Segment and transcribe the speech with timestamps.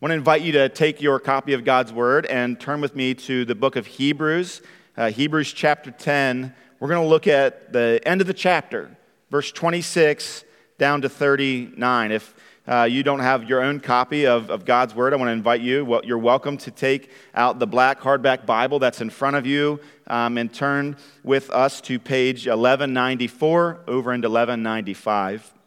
[0.00, 3.14] want to invite you to take your copy of God's Word and turn with me
[3.14, 4.62] to the book of Hebrews,
[4.96, 6.54] uh, Hebrews chapter 10.
[6.78, 8.96] We're going to look at the end of the chapter,
[9.28, 10.44] verse 26
[10.78, 12.12] down to 39.
[12.12, 12.32] If
[12.68, 15.62] uh, you don't have your own copy of, of God's Word, I want to invite
[15.62, 15.84] you.
[15.84, 19.80] Well, you're welcome to take out the black hardback Bible that's in front of you
[20.06, 25.57] um, and turn with us to page 1194 over into 1195.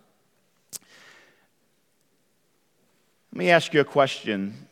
[3.34, 4.68] Let me ask you a question.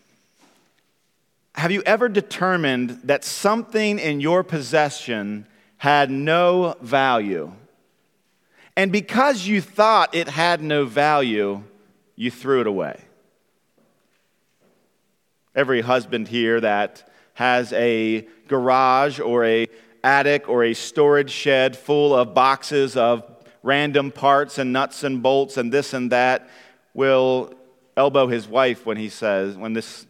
[1.55, 5.47] Have you ever determined that something in your possession
[5.77, 7.53] had no value?
[8.75, 11.63] And because you thought it had no value,
[12.17, 12.99] you threw it away.
[15.55, 19.67] Every husband here that has a garage or a
[20.03, 23.23] attic or a storage shed full of boxes of
[23.63, 26.49] random parts and nuts and bolts and this and that
[26.93, 27.53] will
[27.99, 30.07] elbow his wife when he says when this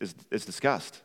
[0.00, 1.02] is, is discussed.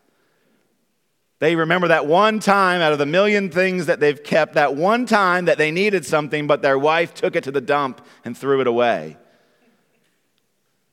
[1.40, 5.06] They remember that one time out of the million things that they've kept, that one
[5.06, 8.62] time that they needed something, but their wife took it to the dump and threw
[8.62, 9.18] it away.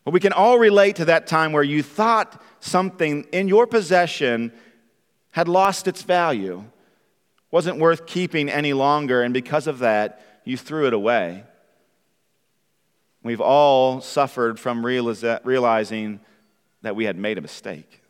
[0.04, 4.52] But we can all relate to that time where you thought something in your possession
[5.30, 6.64] had lost its value,
[7.52, 11.44] wasn't worth keeping any longer, and because of that, you threw it away.
[13.22, 16.20] We've all suffered from realizing
[16.82, 18.02] that we had made a mistake.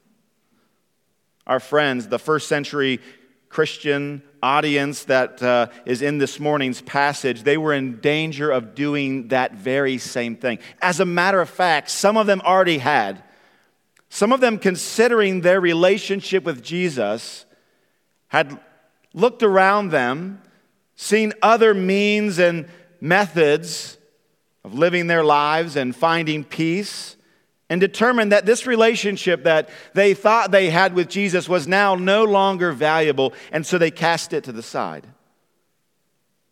[1.47, 3.01] Our friends, the first century
[3.49, 9.29] Christian audience that uh, is in this morning's passage, they were in danger of doing
[9.29, 10.61] that very same thing.
[10.81, 13.25] As a matter of fact, some of them already had.
[14.09, 17.45] Some of them, considering their relationship with Jesus,
[18.29, 18.61] had
[19.13, 20.41] looked around them,
[20.95, 22.69] seen other means and
[23.01, 23.97] methods
[24.65, 27.17] of living their lives and finding peace
[27.71, 32.25] and determined that this relationship that they thought they had with Jesus was now no
[32.25, 35.07] longer valuable, and so they cast it to the side.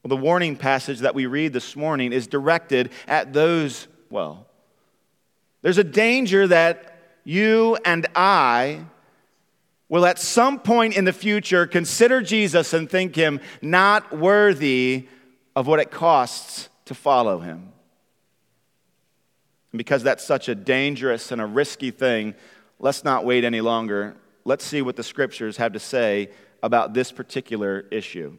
[0.02, 4.46] Well, the warning passage that we read this morning is directed at those, well,
[5.60, 8.84] there's a danger that you and I
[9.88, 15.08] will at some point in the future consider Jesus and think him not worthy
[15.56, 17.72] of what it costs to follow him.
[19.72, 22.34] And because that's such a dangerous and a risky thing,
[22.78, 24.16] let's not wait any longer.
[24.44, 26.30] Let's see what the scriptures have to say
[26.62, 28.38] about this particular issue.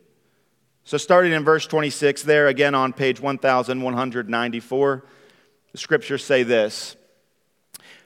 [0.83, 5.05] So, starting in verse 26, there again on page 1194,
[5.71, 6.95] the scriptures say this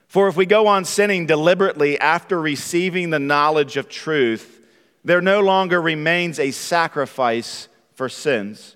[0.07, 4.65] For if we go on sinning deliberately after receiving the knowledge of truth,
[5.05, 8.75] there no longer remains a sacrifice for sins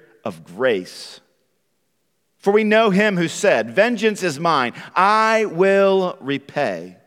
[0.23, 1.19] of grace.
[2.37, 6.97] For we know him who said, Vengeance is mine, I will repay.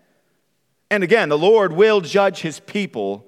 [0.90, 3.26] And again, the Lord will judge his people.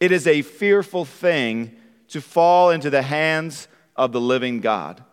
[0.00, 1.76] It is a fearful thing
[2.08, 5.04] to fall into the hands of the living God.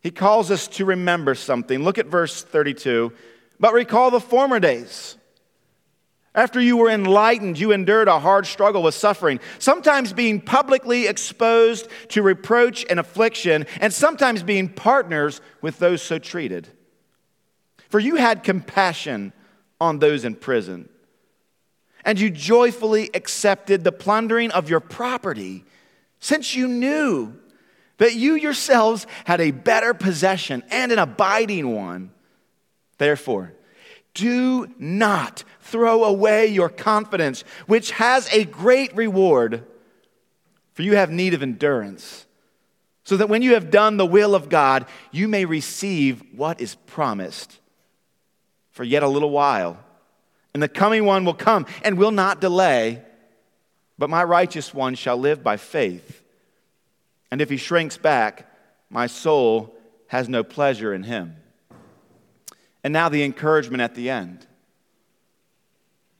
[0.00, 1.82] He calls us to remember something.
[1.82, 3.12] Look at verse 32.
[3.60, 5.16] But recall the former days
[6.34, 11.88] after you were enlightened, you endured a hard struggle with suffering, sometimes being publicly exposed
[12.08, 16.68] to reproach and affliction, and sometimes being partners with those so treated.
[17.88, 19.32] For you had compassion
[19.80, 20.88] on those in prison,
[22.04, 25.64] and you joyfully accepted the plundering of your property,
[26.18, 27.32] since you knew
[27.98, 32.10] that you yourselves had a better possession and an abiding one.
[32.98, 33.52] Therefore,
[34.14, 39.64] do not throw away your confidence, which has a great reward,
[40.74, 42.26] for you have need of endurance,
[43.04, 46.74] so that when you have done the will of God, you may receive what is
[46.74, 47.58] promised.
[48.72, 49.78] For yet a little while,
[50.52, 53.02] and the coming one will come and will not delay,
[53.98, 56.22] but my righteous one shall live by faith.
[57.30, 58.50] And if he shrinks back,
[58.90, 59.74] my soul
[60.08, 61.36] has no pleasure in him.
[62.82, 64.46] And now the encouragement at the end.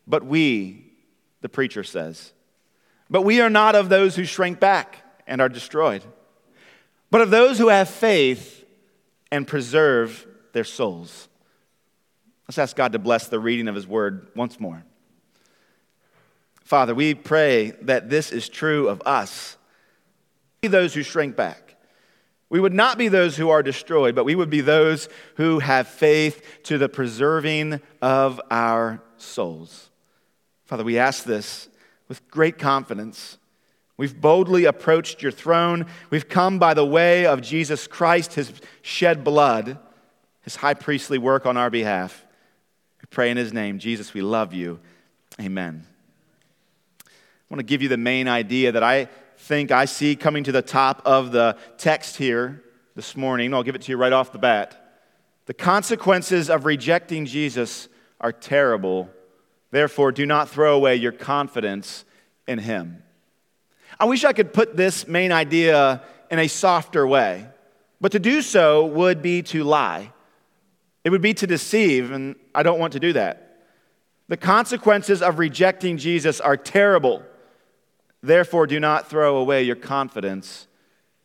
[0.06, 0.92] But we,
[1.40, 2.32] the preacher says,
[3.10, 6.02] but we are not of those who shrink back and are destroyed,
[7.10, 8.64] but of those who have faith
[9.30, 11.28] and preserve their souls.
[12.48, 14.84] Let's ask God to bless the reading of His word once more.
[16.62, 19.56] Father, we pray that this is true of us.
[20.60, 21.76] Be those who shrink back.
[22.48, 25.88] We would not be those who are destroyed, but we would be those who have
[25.88, 29.90] faith to the preserving of our souls.
[30.64, 31.68] Father, we ask this
[32.08, 33.38] with great confidence.
[33.96, 35.86] We've boldly approached your throne.
[36.10, 38.52] We've come by the way of Jesus Christ, his
[38.82, 39.78] shed blood,
[40.42, 42.24] his high priestly work on our behalf.
[43.00, 43.78] We pray in his name.
[43.78, 44.80] Jesus, we love you.
[45.40, 45.86] Amen.
[47.06, 47.10] I
[47.50, 50.62] want to give you the main idea that I think I see coming to the
[50.62, 52.62] top of the text here
[52.96, 53.52] this morning.
[53.52, 54.80] I'll give it to you right off the bat.
[55.46, 57.88] The consequences of rejecting Jesus
[58.20, 59.10] are terrible.
[59.74, 62.04] Therefore, do not throw away your confidence
[62.46, 63.02] in him.
[63.98, 66.00] I wish I could put this main idea
[66.30, 67.48] in a softer way,
[68.00, 70.12] but to do so would be to lie.
[71.02, 73.64] It would be to deceive, and I don't want to do that.
[74.28, 77.24] The consequences of rejecting Jesus are terrible.
[78.22, 80.68] Therefore, do not throw away your confidence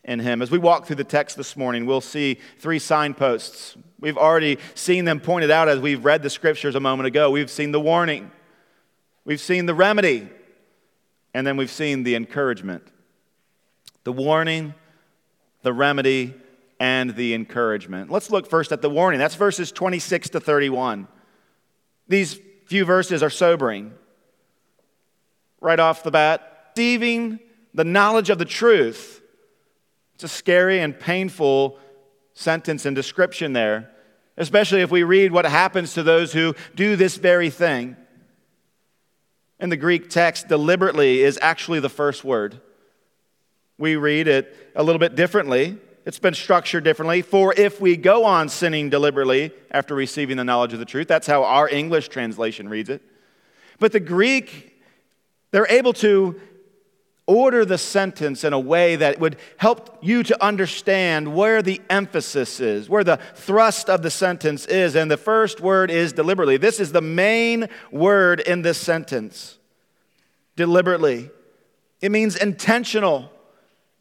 [0.04, 0.42] in him.
[0.42, 3.78] As we walk through the text this morning, we'll see three signposts.
[4.00, 7.30] We've already seen them pointed out as we've read the scriptures a moment ago.
[7.30, 8.32] We've seen the warning,
[9.30, 10.28] we've seen the remedy,
[11.36, 12.82] and then we've seen the encouragement.
[14.04, 14.74] The warning,
[15.62, 16.34] the remedy,
[16.80, 18.10] and the encouragement.
[18.10, 19.20] Let's look first at the warning.
[19.20, 21.08] That's verses 26 to 31.
[22.08, 23.94] These few verses are sobering.
[25.62, 27.40] Right off the bat, receiving
[27.76, 29.22] the knowledge of the truth.
[30.16, 31.78] It's a scary and painful
[32.34, 33.92] sentence and description there,
[34.38, 37.96] especially if we read what happens to those who do this very thing.
[39.60, 42.62] In the Greek text, deliberately is actually the first word.
[43.78, 45.78] We read it a little bit differently.
[46.06, 47.22] It's been structured differently.
[47.22, 51.28] For if we go on sinning deliberately after receiving the knowledge of the truth, that's
[51.28, 53.02] how our English translation reads it.
[53.80, 54.82] But the Greek,
[55.52, 56.40] they're able to
[57.30, 62.60] order the sentence in a way that would help you to understand where the emphasis
[62.60, 64.96] is, where the thrust of the sentence is.
[64.96, 66.58] And the first word is deliberately.
[66.58, 69.60] This is the main word in this sentence
[70.56, 71.30] deliberately.
[72.02, 73.32] It means intentional,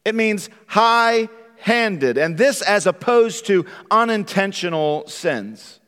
[0.03, 1.29] it means high
[1.59, 2.17] handed.
[2.17, 5.79] And this as opposed to unintentional sins.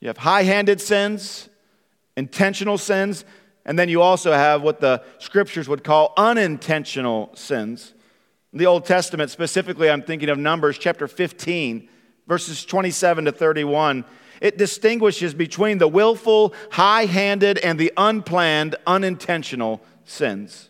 [0.00, 1.50] You have high handed sins,
[2.16, 3.26] intentional sins.
[3.64, 7.94] And then you also have what the scriptures would call unintentional sins.
[8.52, 11.88] In the Old Testament, specifically, I'm thinking of Numbers chapter 15,
[12.26, 14.04] verses 27 to 31.
[14.40, 20.68] It distinguishes between the willful, high handed, and the unplanned, unintentional sins.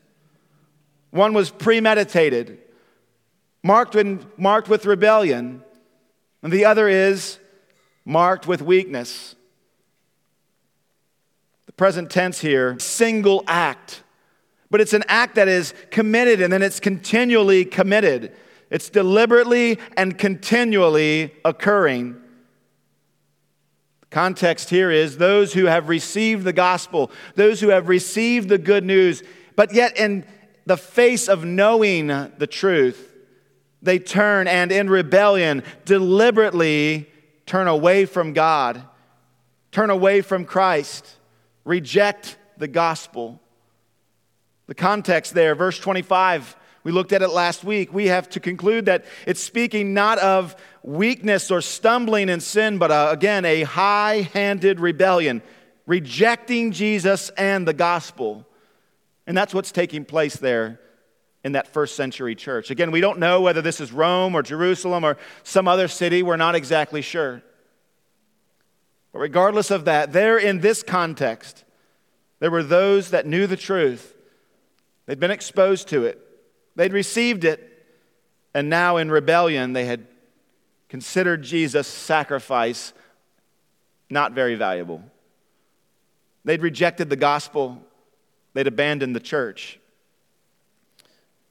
[1.10, 2.58] One was premeditated,
[3.62, 3.96] marked,
[4.38, 5.62] marked with rebellion,
[6.42, 7.38] and the other is
[8.04, 9.34] marked with weakness
[11.76, 14.02] present tense here, single act.
[14.70, 18.32] But it's an act that is committed and then it's continually committed.
[18.70, 22.20] It's deliberately and continually occurring.
[24.10, 28.84] Context here is those who have received the gospel, those who have received the good
[28.84, 29.22] news,
[29.56, 30.24] but yet in
[30.66, 33.12] the face of knowing the truth,
[33.82, 37.08] they turn and in rebellion deliberately
[37.44, 38.82] turn away from God,
[39.72, 41.16] turn away from Christ
[41.64, 43.40] reject the gospel.
[44.66, 47.92] The context there, verse 25, we looked at it last week.
[47.92, 52.90] We have to conclude that it's speaking not of weakness or stumbling in sin, but
[52.90, 55.42] uh, again, a high handed rebellion,
[55.86, 58.46] rejecting Jesus and the gospel.
[59.26, 60.78] And that's what's taking place there
[61.42, 62.70] in that first century church.
[62.70, 66.22] Again, we don't know whether this is Rome or Jerusalem or some other city.
[66.22, 67.42] We're not exactly sure.
[69.14, 71.64] But regardless of that, there in this context,
[72.40, 74.12] there were those that knew the truth.
[75.06, 76.20] They'd been exposed to it,
[76.74, 77.86] they'd received it,
[78.54, 80.08] and now in rebellion, they had
[80.88, 82.92] considered Jesus' sacrifice
[84.10, 85.02] not very valuable.
[86.44, 87.80] They'd rejected the gospel,
[88.52, 89.78] they'd abandoned the church.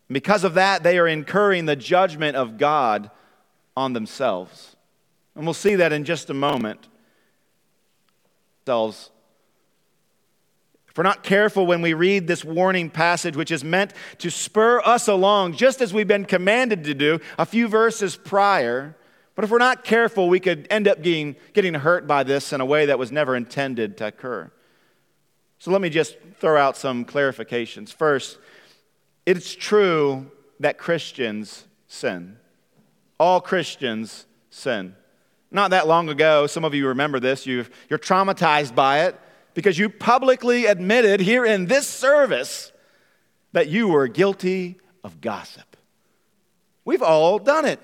[0.10, 3.10] Because of that, they are incurring the judgment of God
[3.78, 4.76] on themselves.
[5.34, 6.90] And we'll see that in just a moment
[8.68, 9.10] ourselves.
[10.90, 14.80] If we're not careful when we read this warning passage, which is meant to spur
[14.82, 18.96] us along, just as we've been commanded to do a few verses prior,
[19.36, 22.62] but if we're not careful, we could end up getting, getting hurt by this in
[22.62, 24.52] a way that was never intended to occur.
[25.58, 27.92] So let me just throw out some clarifications.
[27.92, 28.38] First,
[29.26, 30.30] it's true
[30.60, 32.38] that Christians sin.
[33.20, 34.96] All Christians sin.
[35.54, 39.20] Not that long ago, some of you remember this, you you're traumatized by it
[39.54, 42.72] because you publicly admitted here in this service
[43.52, 45.78] that you were guilty of gossip.
[46.84, 47.80] We've all done it.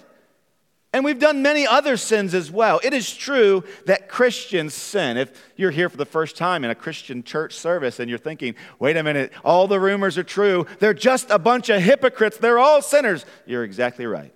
[0.91, 2.81] And we've done many other sins as well.
[2.83, 5.17] It is true that Christians sin.
[5.17, 8.55] If you're here for the first time in a Christian church service and you're thinking,
[8.79, 12.57] wait a minute, all the rumors are true, they're just a bunch of hypocrites, they're
[12.57, 14.33] all sinners, you're exactly right.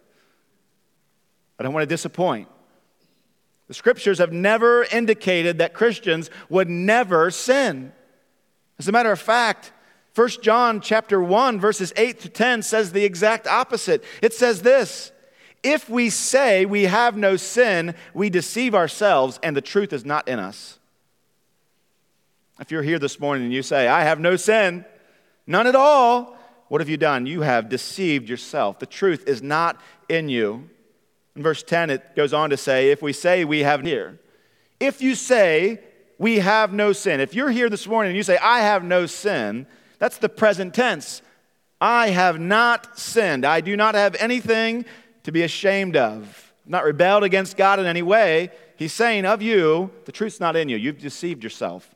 [1.57, 2.47] I don't want to disappoint.
[3.67, 7.93] The scriptures have never indicated that Christians would never sin.
[8.77, 9.71] As a matter of fact,
[10.15, 14.03] 1 John chapter 1 verses 8 to 10 says the exact opposite.
[14.21, 15.11] It says this,
[15.63, 20.27] if we say we have no sin, we deceive ourselves and the truth is not
[20.27, 20.77] in us.
[22.59, 24.85] If you're here this morning and you say, I have no sin,
[25.47, 27.25] none at all, what have you done?
[27.25, 28.79] You have deceived yourself.
[28.79, 30.69] The truth is not in you.
[31.35, 34.19] In verse 10, it goes on to say, If we say we have here,
[34.79, 35.79] if you say
[36.17, 39.05] we have no sin, if you're here this morning and you say, I have no
[39.05, 39.65] sin,
[39.99, 41.21] that's the present tense.
[41.79, 43.45] I have not sinned.
[43.45, 44.85] I do not have anything
[45.23, 46.53] to be ashamed of.
[46.65, 48.51] Not rebelled against God in any way.
[48.77, 50.77] He's saying of you, the truth's not in you.
[50.77, 51.93] You've deceived yourself.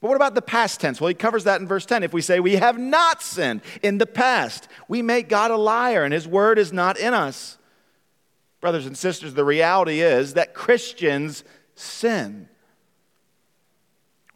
[0.00, 1.00] But what about the past tense?
[1.00, 2.02] Well, he covers that in verse 10.
[2.02, 6.04] If we say we have not sinned in the past, we make God a liar
[6.04, 7.58] and his word is not in us.
[8.62, 11.42] Brothers and sisters, the reality is that Christians
[11.74, 12.48] sin.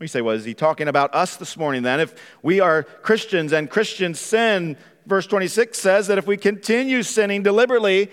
[0.00, 2.00] We say, well, is he talking about us this morning then?
[2.00, 7.44] If we are Christians and Christians sin, verse 26 says that if we continue sinning
[7.44, 8.10] deliberately,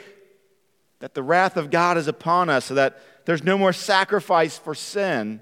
[0.99, 4.75] that the wrath of God is upon us, so that there's no more sacrifice for
[4.75, 5.41] sin.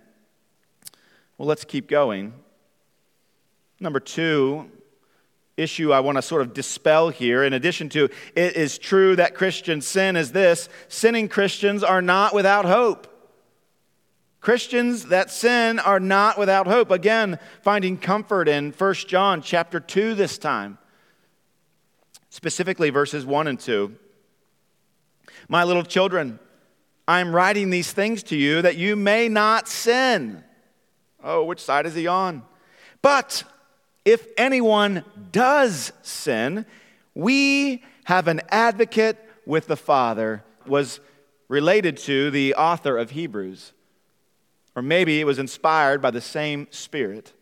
[1.37, 2.33] Well, let's keep going.
[3.81, 4.71] Number two,
[5.57, 8.05] issue I want to sort of dispel here, in addition to
[8.35, 13.07] it is true that Christian sin, is this sinning Christians are not without hope.
[14.39, 16.89] Christians that sin are not without hope.
[16.89, 20.79] Again, finding comfort in 1 John chapter 2 this time
[22.31, 23.93] specifically verses 1 and 2.
[25.47, 26.39] My little children,
[27.07, 30.43] I am writing these things to you that you may not sin.
[31.23, 32.43] Oh, which side is he on?
[33.01, 33.43] But
[34.05, 36.65] if anyone does sin,
[37.13, 40.99] we have an advocate with the Father, was
[41.47, 43.73] related to the author of Hebrews.
[44.75, 47.33] Or maybe it was inspired by the same Spirit.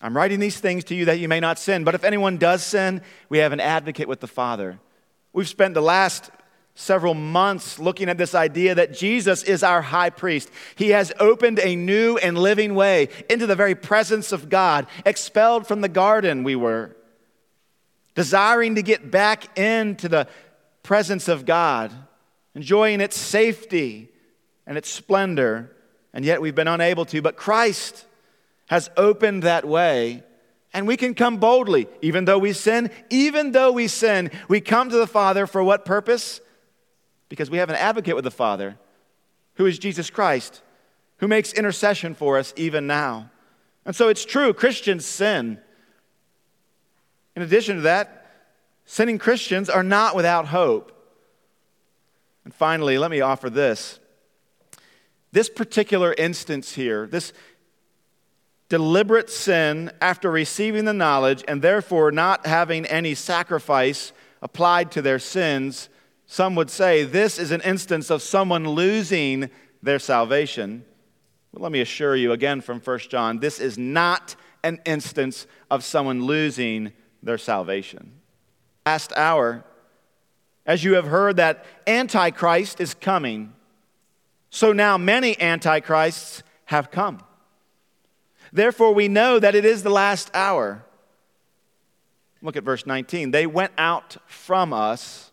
[0.00, 1.82] I'm writing these things to you that you may not sin.
[1.82, 4.78] But if anyone does sin, we have an advocate with the Father.
[5.32, 6.30] We've spent the last
[6.78, 10.50] several months looking at this idea that Jesus is our high priest.
[10.76, 15.66] He has opened a new and living way into the very presence of God, expelled
[15.66, 16.96] from the garden we were,
[18.14, 20.28] desiring to get back into the
[20.82, 21.92] presence of God,
[22.54, 24.08] enjoying its safety
[24.66, 25.74] and its splendor,
[26.12, 27.20] and yet we've been unable to.
[27.20, 28.06] But Christ,
[28.68, 30.22] has opened that way.
[30.72, 32.90] And we can come boldly, even though we sin.
[33.10, 36.40] Even though we sin, we come to the Father for what purpose?
[37.28, 38.78] Because we have an advocate with the Father,
[39.54, 40.62] who is Jesus Christ,
[41.18, 43.30] who makes intercession for us even now.
[43.84, 45.58] And so it's true, Christians sin.
[47.34, 48.26] In addition to that,
[48.84, 50.92] sinning Christians are not without hope.
[52.44, 53.98] And finally, let me offer this.
[55.32, 57.32] This particular instance here, this
[58.68, 65.18] deliberate sin after receiving the knowledge and therefore not having any sacrifice applied to their
[65.18, 65.88] sins,
[66.28, 69.48] some would say this is an instance of someone losing
[69.82, 70.84] their salvation.
[71.54, 76.24] Let me assure you again from 1 John this is not an instance of someone
[76.24, 76.92] losing
[77.22, 78.12] their salvation.
[78.84, 79.64] Last hour,
[80.66, 83.54] as you have heard that Antichrist is coming,
[84.50, 87.22] so now many Antichrists have come.
[88.52, 90.84] Therefore, we know that it is the last hour.
[92.42, 93.30] Look at verse 19.
[93.30, 95.27] They went out from us,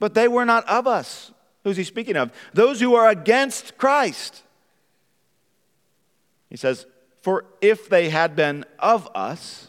[0.00, 1.30] but they were not of us.
[1.62, 2.32] Who's he speaking of?
[2.52, 4.42] Those who are against Christ.
[6.48, 6.86] He says,
[7.22, 9.68] For if they had been of us,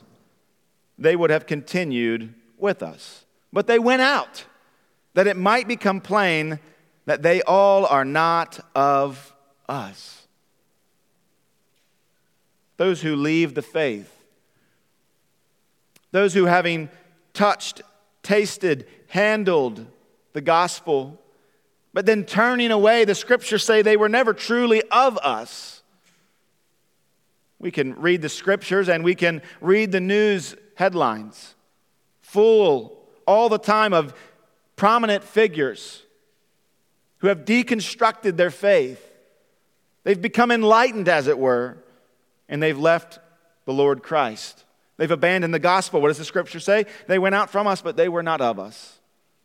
[0.98, 3.26] they would have continued with us.
[3.54, 4.46] But they went out,
[5.14, 6.60] that it might become plain
[7.06, 9.36] that they all are not of
[9.70, 10.22] us
[12.82, 14.12] those who leave the faith,
[16.10, 16.90] those who, having
[17.32, 17.80] touched,
[18.24, 19.86] tasted, handled
[20.34, 21.20] the gospel,
[21.94, 25.84] but then turning away, the scriptures say they were never truly of us.
[27.60, 31.56] We can read the scriptures and we can read the news headlines,
[32.22, 32.98] full
[33.28, 34.14] all the time of
[34.76, 36.04] prominent figures
[37.20, 39.08] who have deconstructed their faith.
[40.04, 41.78] They've become enlightened, as it were,
[42.50, 43.20] and they've left
[43.66, 44.66] the Lord Christ.
[44.98, 46.02] They've abandoned the gospel.
[46.02, 46.88] What does the scripture say?
[47.08, 49.01] They went out from us, but they were not of us.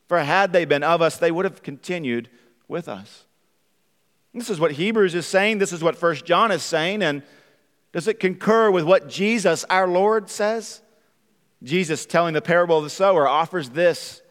[0.07, 2.29] For had they been of us, they would have continued
[2.67, 3.25] with us.
[4.33, 5.57] This is what Hebrews is saying.
[5.57, 7.01] This is what First John is saying.
[7.01, 7.23] And
[7.91, 10.81] does it concur with what Jesus, our Lord, says?
[11.63, 14.21] Jesus, telling the parable of the sower, offers this.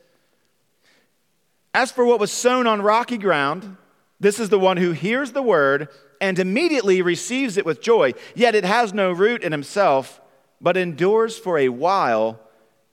[1.74, 3.76] As for what was sown on rocky ground,
[4.20, 5.88] this is the one who hears the word
[6.20, 8.14] and immediately receives it with joy.
[8.34, 10.20] Yet it has no root in himself,
[10.60, 12.40] but endures for a while.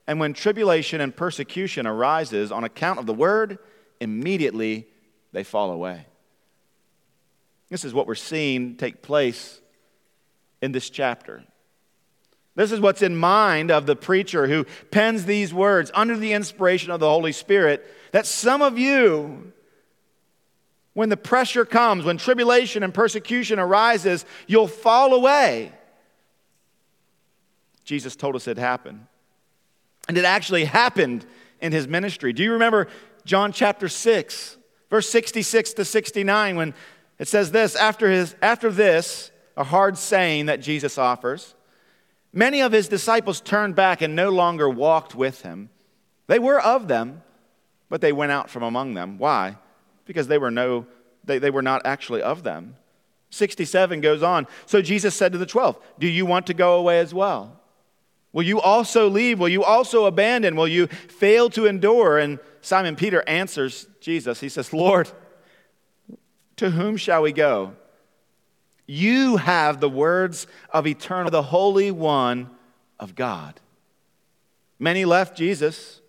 [0.07, 3.57] And when tribulation and persecution arises on account of the word,
[3.99, 4.87] immediately
[5.31, 6.05] they fall away.
[7.69, 9.61] This is what we're seeing take place
[10.61, 11.43] in this chapter.
[12.55, 16.91] This is what's in mind of the preacher who pens these words under the inspiration
[16.91, 19.51] of the Holy Spirit that some of you,
[20.93, 25.71] when the pressure comes, when tribulation and persecution arises, you'll fall away.
[27.83, 29.07] Jesus told us it happened.
[30.07, 31.25] And it actually happened
[31.61, 32.33] in his ministry.
[32.33, 32.87] Do you remember
[33.25, 34.57] John chapter 6,
[34.89, 36.73] verse 66 to 69, when
[37.19, 41.55] it says this after, his, after this, a hard saying that Jesus offers,
[42.33, 45.69] many of his disciples turned back and no longer walked with him.
[46.27, 47.21] They were of them,
[47.89, 49.17] but they went out from among them.
[49.17, 49.57] Why?
[50.05, 50.85] Because they were, no,
[51.23, 52.75] they, they were not actually of them.
[53.29, 54.47] 67 goes on.
[54.65, 57.59] So Jesus said to the 12, Do you want to go away as well?
[58.33, 59.39] Will you also leave?
[59.39, 60.55] Will you also abandon?
[60.55, 62.17] Will you fail to endure?
[62.17, 64.39] And Simon Peter answers Jesus.
[64.39, 65.09] He says, Lord,
[66.57, 67.73] to whom shall we go?
[68.85, 72.49] You have the words of eternal, the Holy One
[72.99, 73.59] of God.
[74.79, 76.01] Many left Jesus,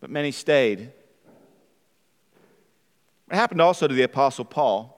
[0.00, 0.92] but many stayed.
[3.30, 4.94] It happened also to the Apostle Paul.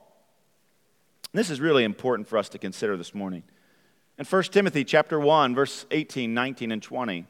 [1.33, 3.43] This is really important for us to consider this morning.
[4.21, 7.25] In 1 Timothy chapter 1, verse 18, 19, and 20.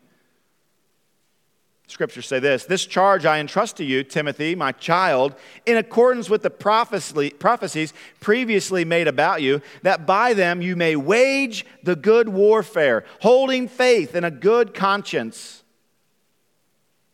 [1.88, 6.42] Scriptures say this This charge I entrust to you, Timothy, my child, in accordance with
[6.42, 13.06] the prophecies previously made about you, that by them you may wage the good warfare,
[13.22, 15.64] holding faith and a good conscience.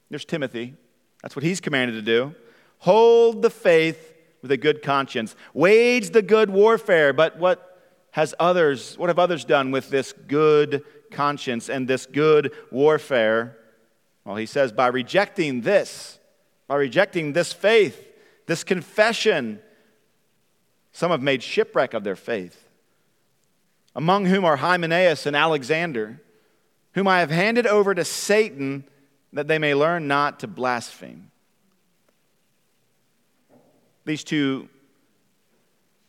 [0.09, 0.73] There's Timothy.
[1.21, 2.33] That's what he's commanded to do.
[2.79, 7.13] Hold the faith with a good conscience, wage the good warfare.
[7.13, 7.76] But what
[8.17, 13.55] has others, what have others done with this good conscience and this good warfare?
[14.25, 16.17] Well, he says, by rejecting this,
[16.67, 18.07] by rejecting this faith,
[18.47, 19.59] this confession,
[20.93, 22.67] some have made shipwreck of their faith.
[23.95, 26.19] Among whom are Hymenaeus and Alexander,
[26.93, 28.83] whom I have handed over to Satan
[29.31, 31.29] that they may learn not to blaspheme.
[34.05, 34.69] These two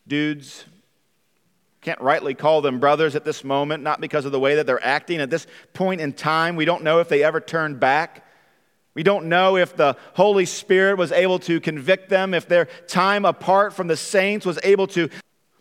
[0.06, 0.64] dudes
[1.80, 4.84] can't rightly call them brothers at this moment, not because of the way that they're
[4.84, 5.20] acting.
[5.20, 8.24] At this point in time, we don't know if they ever turned back.
[8.94, 13.24] We don't know if the Holy Spirit was able to convict them, if their time
[13.24, 15.08] apart from the saints was able to.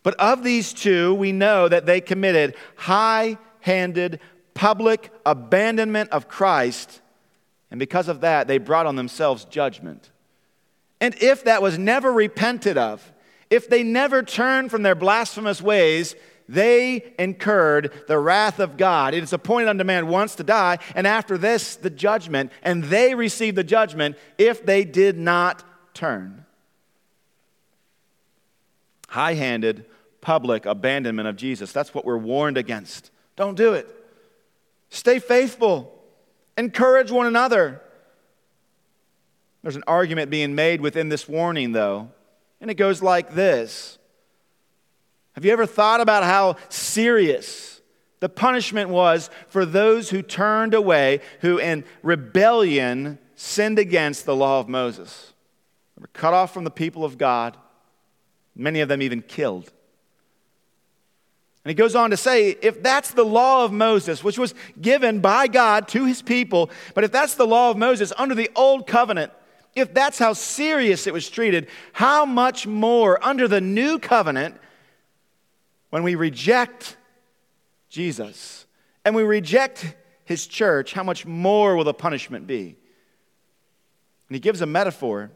[0.01, 4.19] But of these two, we know that they committed high handed
[4.55, 7.01] public abandonment of Christ.
[7.69, 10.09] And because of that, they brought on themselves judgment.
[10.99, 13.11] And if that was never repented of,
[13.49, 16.15] if they never turned from their blasphemous ways,
[16.49, 19.13] they incurred the wrath of God.
[19.13, 22.51] It is appointed unto man once to die, and after this, the judgment.
[22.63, 26.45] And they received the judgment if they did not turn.
[29.09, 29.85] High handed,
[30.21, 31.71] public abandonment of Jesus.
[31.71, 33.11] That's what we're warned against.
[33.35, 33.93] Don't do it.
[34.89, 35.93] Stay faithful.
[36.57, 37.81] Encourage one another.
[39.63, 42.09] There's an argument being made within this warning, though.
[42.59, 43.97] And it goes like this
[45.33, 47.81] Have you ever thought about how serious
[48.19, 54.59] the punishment was for those who turned away, who in rebellion sinned against the law
[54.59, 55.33] of Moses?
[55.95, 57.57] They were cut off from the people of God,
[58.55, 59.71] many of them even killed.
[61.67, 65.19] And he goes on to say if that's the law of Moses, which was given
[65.19, 68.87] by God to his people, but if that's the law of Moses under the old
[68.87, 69.33] covenant,
[69.77, 74.55] if that's how serious it was treated, how much more under the new covenant
[75.89, 76.97] when we reject
[77.89, 78.65] Jesus
[79.05, 82.75] and we reject his church, how much more will the punishment be?
[84.27, 85.31] And he gives a metaphor.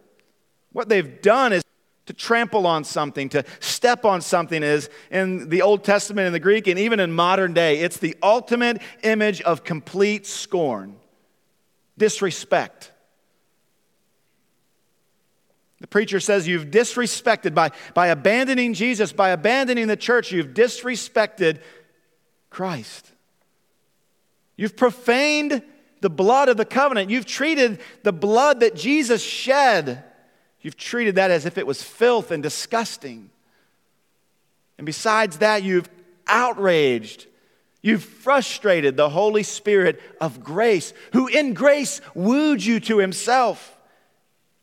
[0.74, 1.64] What they've done is
[2.08, 6.40] to trample on something, to step on something is in the Old Testament, in the
[6.40, 10.98] Greek, and even in modern day, it's the ultimate image of complete scorn,
[11.98, 12.91] disrespect.
[15.82, 21.60] The preacher says you've disrespected, by, by abandoning Jesus, by abandoning the church, you've disrespected
[22.52, 23.12] Christ.
[24.56, 25.64] You've profaned
[26.02, 27.10] the blood of the covenant.
[27.10, 30.04] You've treated the blood that Jesus shed,
[30.62, 33.32] you've treated that as if it was filth and disgusting.
[34.78, 35.90] And besides that, you've
[36.28, 37.26] outraged,
[37.82, 43.76] you've frustrated the Holy Spirit of grace, who in grace wooed you to himself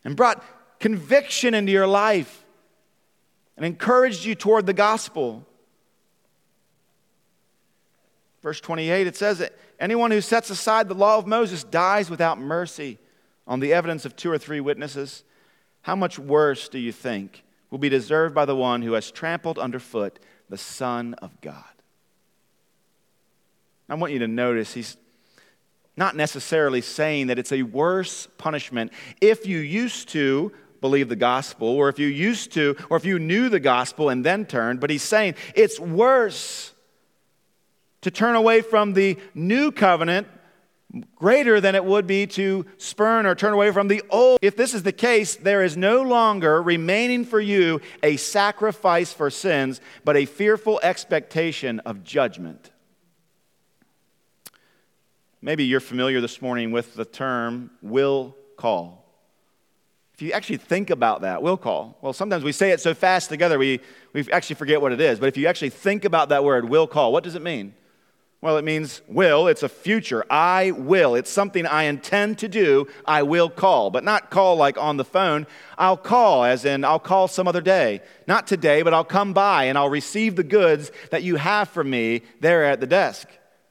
[0.04, 0.44] and brought
[0.78, 2.44] conviction into your life
[3.56, 5.44] and encouraged you toward the gospel.
[8.42, 12.38] Verse 28, it says that anyone who sets aside the law of Moses dies without
[12.38, 12.98] mercy
[13.46, 15.24] on the evidence of two or three witnesses.
[15.82, 19.58] How much worse do you think will be deserved by the one who has trampled
[19.58, 21.64] underfoot the Son of God?
[23.88, 24.96] I want you to notice he's
[25.96, 31.68] not necessarily saying that it's a worse punishment if you used to believe the gospel,
[31.68, 34.90] or if you used to, or if you knew the gospel and then turned, but
[34.90, 36.72] he's saying it's worse
[38.02, 40.26] to turn away from the new covenant
[41.16, 44.38] greater than it would be to spurn or turn away from the old.
[44.40, 49.28] If this is the case, there is no longer remaining for you a sacrifice for
[49.30, 52.70] sins, but a fearful expectation of judgment.
[55.42, 59.07] Maybe you're familiar this morning with the term will call.
[60.18, 61.96] If you actually think about that, will call.
[62.02, 63.78] Well, sometimes we say it so fast together we,
[64.12, 65.20] we actually forget what it is.
[65.20, 67.72] But if you actually think about that word, will call, what does it mean?
[68.40, 69.46] Well, it means will.
[69.46, 70.24] It's a future.
[70.28, 71.14] I will.
[71.14, 72.88] It's something I intend to do.
[73.04, 75.46] I will call, but not call like on the phone.
[75.78, 78.00] I'll call, as in I'll call some other day.
[78.26, 81.84] Not today, but I'll come by and I'll receive the goods that you have for
[81.84, 83.28] me there at the desk.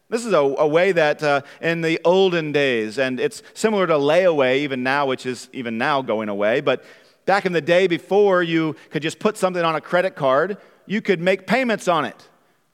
[0.09, 3.93] This is a, a way that uh, in the olden days, and it's similar to
[3.93, 6.85] layaway even now, which is even now going away, but
[7.25, 11.01] back in the day before you could just put something on a credit card, you
[11.01, 12.29] could make payments on it,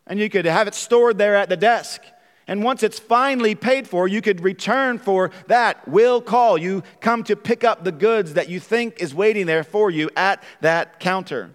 [0.05, 2.01] and you could have it stored there at the desk.
[2.45, 6.57] And once it's finally paid for, you could return for that will call.
[6.57, 10.09] You come to pick up the goods that you think is waiting there for you
[10.15, 11.51] at that counter.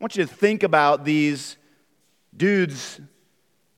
[0.00, 1.58] I want you to think about these
[2.34, 2.98] dudes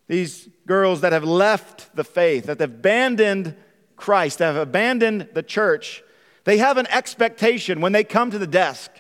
[0.09, 3.55] these girls that have left the faith, that have abandoned
[3.97, 6.03] Christ, that have abandoned the church,
[6.45, 8.91] they have an expectation when they come to the desk.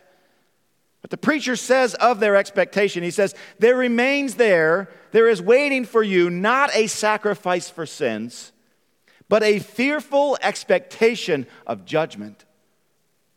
[1.01, 5.85] But the preacher says of their expectation, he says, There remains there, there is waiting
[5.85, 8.53] for you not a sacrifice for sins,
[9.29, 12.45] but a fearful expectation of judgment.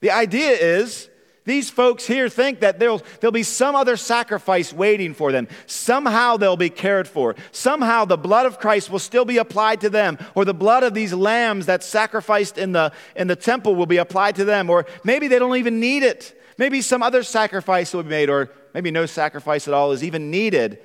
[0.02, 1.10] The idea is
[1.44, 5.48] these folks here think that there'll, there'll be some other sacrifice waiting for them.
[5.66, 7.36] Somehow they'll be cared for.
[7.52, 10.94] Somehow the blood of Christ will still be applied to them, or the blood of
[10.94, 14.86] these lambs that's sacrificed in the, in the temple will be applied to them, or
[15.04, 16.40] maybe they don't even need it.
[16.60, 20.30] Maybe some other sacrifice will be made, or maybe no sacrifice at all is even
[20.30, 20.78] needed.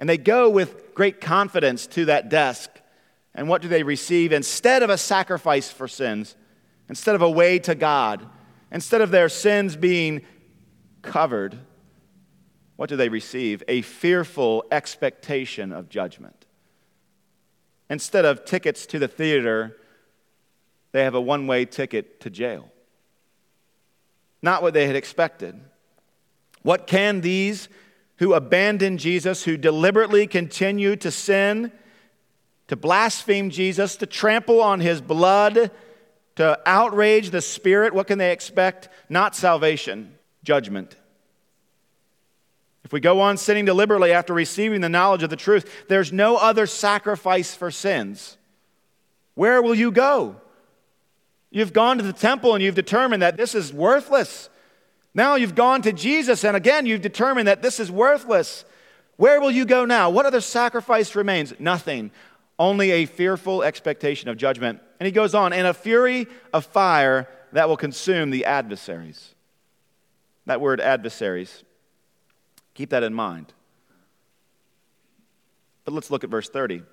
[0.00, 2.70] And they go with great confidence to that desk.
[3.36, 4.32] And what do they receive?
[4.32, 6.34] Instead of a sacrifice for sins,
[6.88, 8.26] instead of a way to God,
[8.72, 10.22] Instead of their sins being
[11.02, 11.58] covered,
[12.76, 13.62] what do they receive?
[13.68, 16.46] A fearful expectation of judgment.
[17.90, 19.76] Instead of tickets to the theater,
[20.92, 22.70] they have a one way ticket to jail.
[24.40, 25.60] Not what they had expected.
[26.62, 27.68] What can these
[28.16, 31.72] who abandon Jesus, who deliberately continue to sin,
[32.68, 35.70] to blaspheme Jesus, to trample on his blood,
[36.36, 38.88] to outrage the Spirit, what can they expect?
[39.08, 40.96] Not salvation, judgment.
[42.84, 46.36] If we go on sinning deliberately after receiving the knowledge of the truth, there's no
[46.36, 48.36] other sacrifice for sins.
[49.34, 50.36] Where will you go?
[51.50, 54.48] You've gone to the temple and you've determined that this is worthless.
[55.14, 58.64] Now you've gone to Jesus and again you've determined that this is worthless.
[59.16, 60.10] Where will you go now?
[60.10, 61.52] What other sacrifice remains?
[61.58, 62.10] Nothing.
[62.62, 64.78] Only a fearful expectation of judgment.
[65.00, 69.34] And he goes on, and a fury of fire that will consume the adversaries.
[70.46, 71.64] That word adversaries,
[72.74, 73.52] keep that in mind.
[75.84, 76.84] But let's look at verse 30.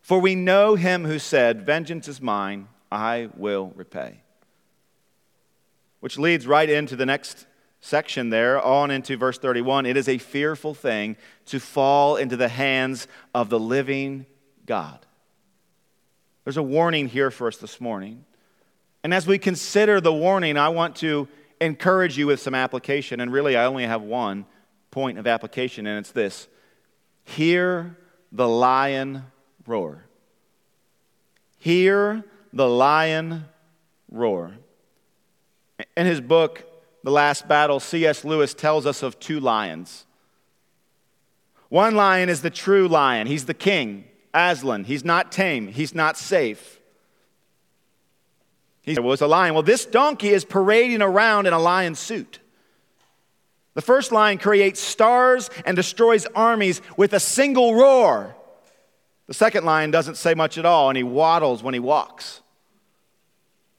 [0.00, 4.20] For we know him who said, Vengeance is mine, I will repay.
[5.98, 7.47] Which leads right into the next
[7.80, 9.86] section there, on into verse 31.
[9.86, 14.26] It is a fearful thing to fall into the hands of the living
[14.66, 15.04] God.
[16.44, 18.24] There's a warning here for us this morning.
[19.04, 21.28] And as we consider the warning, I want to
[21.60, 23.20] encourage you with some application.
[23.20, 24.46] And really, I only have one
[24.90, 26.48] point of application, and it's this
[27.24, 27.96] Hear
[28.32, 29.24] the lion
[29.66, 30.04] roar.
[31.58, 33.44] Hear the lion
[34.10, 34.52] roar.
[35.96, 36.64] In his book,
[37.08, 38.22] The Last Battle, C.S.
[38.22, 40.04] Lewis tells us of two lions.
[41.70, 44.84] One lion is the true lion, he's the king, Aslan.
[44.84, 46.78] He's not tame, he's not safe.
[48.82, 49.54] He was a lion.
[49.54, 52.40] Well, this donkey is parading around in a lion suit.
[53.72, 58.36] The first lion creates stars and destroys armies with a single roar.
[59.28, 62.42] The second lion doesn't say much at all, and he waddles when he walks.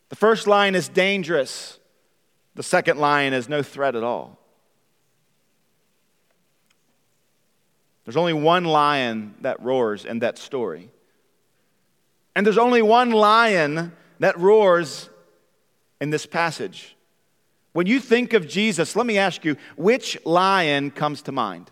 [0.10, 1.76] The first lion is dangerous.
[2.60, 4.38] The second lion is no threat at all.
[8.04, 10.90] There's only one lion that roars in that story.
[12.36, 15.10] And there's only one lion that roars
[16.02, 16.98] in this passage.
[17.72, 21.72] When you think of Jesus, let me ask you, which lion comes to mind?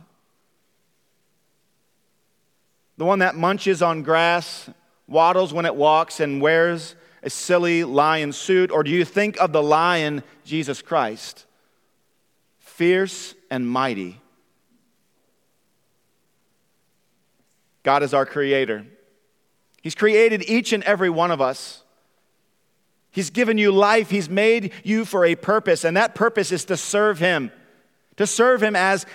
[2.95, 4.69] The one that munches on grass,
[5.05, 6.95] waddles when it walks, and wears
[7.27, 8.71] a silly lion suit?
[8.71, 11.45] Or do you think of the lion, Jesus Christ?
[12.57, 14.21] Fierce and mighty.
[17.83, 18.85] God is our creator.
[19.81, 21.83] He's created each and every one of us.
[23.11, 24.09] He's given you life.
[24.09, 27.51] He's made you for a purpose, and that purpose is to serve Him,
[28.15, 29.05] to serve Him as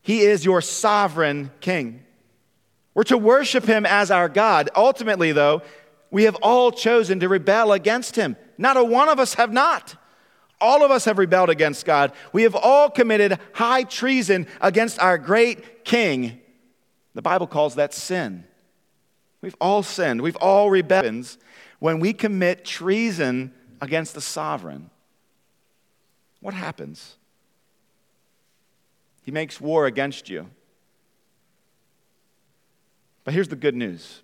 [0.00, 2.04] He is your sovereign King.
[2.94, 4.70] We're to worship Him as our God.
[4.74, 5.62] Ultimately, though,
[6.14, 8.36] we have all chosen to rebel against Him.
[8.56, 9.96] Not a one of us have not.
[10.60, 12.12] All of us have rebelled against God.
[12.32, 16.40] We have all committed high treason against our great King.
[17.14, 18.44] The Bible calls that sin.
[19.40, 20.22] We've all sinned.
[20.22, 21.36] We've all rebelled
[21.80, 24.90] when we commit treason against the sovereign.
[26.38, 27.16] What happens?
[29.24, 30.48] He makes war against you.
[33.24, 34.22] But here's the good news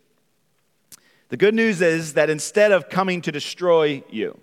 [1.31, 4.39] the good news is that instead of coming to destroy you,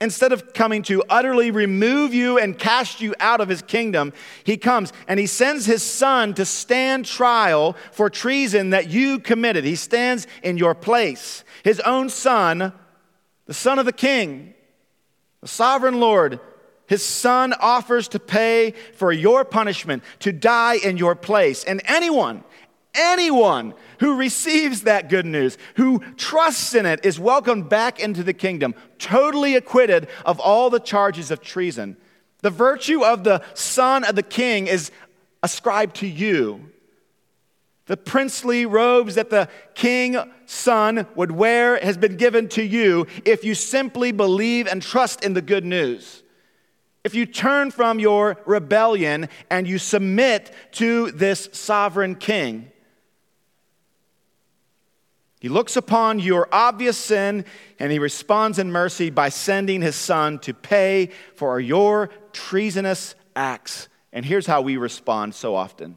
[0.00, 4.56] instead of coming to utterly remove you and cast you out of his kingdom, he
[4.56, 9.64] comes and he sends his son to stand trial for treason that you committed.
[9.64, 11.44] He stands in your place.
[11.62, 12.72] His own son,
[13.46, 14.54] the son of the king,
[15.42, 16.40] the sovereign Lord,
[16.86, 21.62] his son offers to pay for your punishment, to die in your place.
[21.62, 22.42] And anyone,
[22.94, 28.32] anyone who receives that good news, who trusts in it, is welcomed back into the
[28.32, 31.96] kingdom, totally acquitted of all the charges of treason.
[32.42, 34.90] The virtue of the son of the king is
[35.42, 36.70] ascribed to you.
[37.86, 43.44] The princely robes that the king son would wear has been given to you if
[43.44, 46.22] you simply believe and trust in the good news.
[47.02, 52.69] If you turn from your rebellion and you submit to this sovereign king,
[55.40, 57.46] he looks upon your obvious sin
[57.78, 63.88] and he responds in mercy by sending his son to pay for your treasonous acts.
[64.12, 65.96] And here's how we respond so often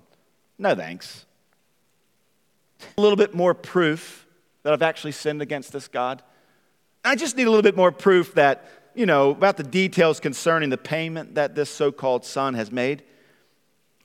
[0.58, 1.26] no thanks.
[2.98, 4.26] A little bit more proof
[4.64, 6.24] that I've actually sinned against this God.
[7.04, 10.70] I just need a little bit more proof that, you know, about the details concerning
[10.70, 13.04] the payment that this so called son has made.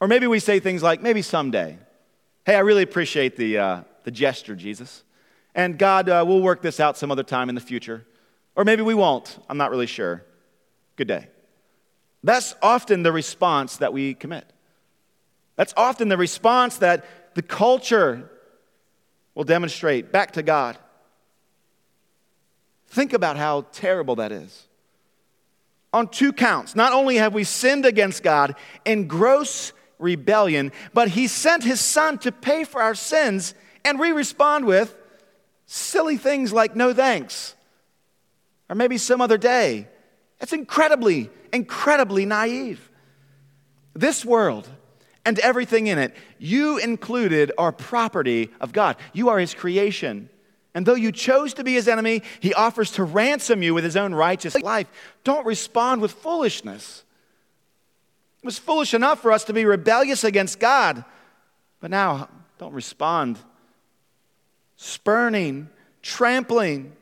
[0.01, 1.79] Or maybe we say things like, maybe someday.
[2.45, 5.05] Hey, I really appreciate the, uh, the gesture, Jesus.
[5.55, 8.07] And God, uh, we'll work this out some other time in the future.
[8.55, 9.39] Or maybe we won't.
[9.49, 10.25] I'm not really sure.
[10.97, 11.29] Good day.
[12.23, 14.53] That's often the response that we commit.
[15.57, 18.31] That's often the response that the culture
[19.35, 20.77] will demonstrate back to God.
[22.89, 24.67] Think about how terrible that is.
[25.93, 31.29] On two counts, not only have we sinned against God in gross rebellion, but He
[31.29, 34.95] sent His Son to pay for our sins, and we respond with,
[35.69, 37.55] silly things like no thanks,
[38.69, 39.87] or maybe some other day.
[40.41, 42.91] It's incredibly, incredibly naive.
[43.95, 44.69] This world
[45.25, 48.97] and everything in it, you included, are property of God.
[49.13, 50.31] You are His creation.
[50.75, 53.97] And though you chose to be His enemy, He offers to ransom you with His
[53.97, 54.89] own righteous life.
[55.23, 57.05] Don't respond with foolishness.
[58.43, 61.05] It was foolish enough for us to be rebellious against God,
[61.81, 62.29] but now
[62.59, 63.39] don't respond
[64.79, 65.69] spurning,
[66.03, 66.93] trampling,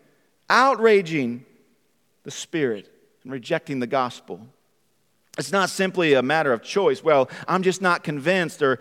[0.49, 1.45] outraging
[2.25, 2.91] the Spirit
[3.23, 4.41] and rejecting the gospel.
[5.39, 7.05] It's not simply a matter of choice.
[7.05, 8.81] Well, I'm just not convinced, or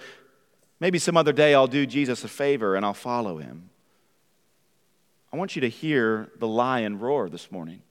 [0.79, 3.69] maybe some other day I'll do Jesus a favor and I'll follow him.
[5.34, 7.81] I want you to hear the lion roar this morning.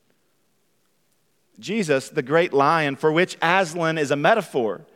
[1.60, 4.86] Jesus, the great lion for which Aslan is a metaphor,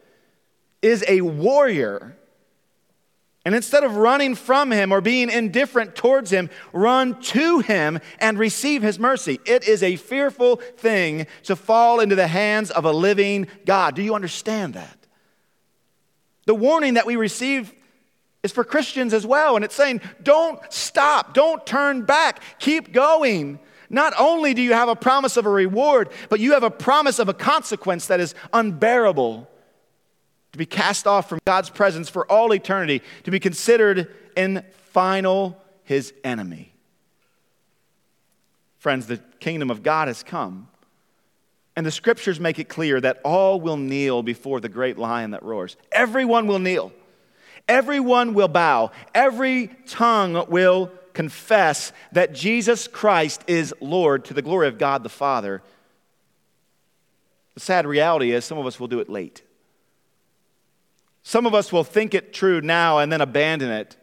[0.80, 2.16] is a warrior
[3.48, 8.38] And instead of running from him or being indifferent towards him, run to him and
[8.38, 9.40] receive his mercy.
[9.46, 13.94] It is a fearful thing to fall into the hands of a living God.
[13.94, 14.98] Do you understand that?
[16.44, 17.72] The warning that we receive
[18.42, 19.56] is for Christians as well.
[19.56, 23.60] And it's saying, don't stop, don't turn back, keep going.
[23.88, 27.18] Not only do you have a promise of a reward, but you have a promise
[27.18, 29.48] of a consequence that is unbearable
[30.52, 35.60] to be cast off from God's presence for all eternity, to be considered in final
[35.84, 36.72] his enemy.
[38.78, 40.68] Friends, the kingdom of God has come.
[41.76, 45.44] And the scriptures make it clear that all will kneel before the great lion that
[45.44, 45.76] roars.
[45.92, 46.92] Everyone will kneel.
[47.68, 48.90] Everyone will bow.
[49.14, 55.08] Every tongue will confess that Jesus Christ is Lord to the glory of God the
[55.08, 55.62] Father.
[57.54, 59.42] The sad reality is, some of us will do it late.
[61.28, 63.98] Some of us will think it true now and then abandon it.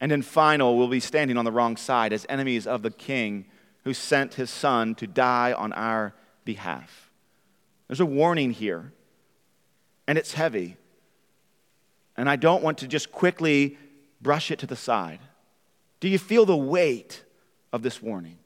[0.00, 3.44] And in final, we'll be standing on the wrong side as enemies of the king
[3.84, 7.12] who sent his son to die on our behalf.
[7.86, 8.92] There's a warning here,
[10.08, 10.76] and it's heavy.
[12.16, 13.78] And I don't want to just quickly
[14.20, 15.20] brush it to the side.
[16.00, 17.22] Do you feel the weight
[17.72, 18.38] of this warning?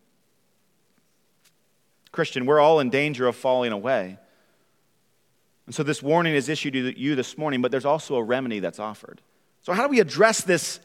[2.13, 4.19] Christian, we're all in danger of falling away.
[5.71, 8.59] And so this warning is issued to you this morning, but there's also a remedy
[8.59, 9.21] that's offered.
[9.63, 10.81] So, how do we address this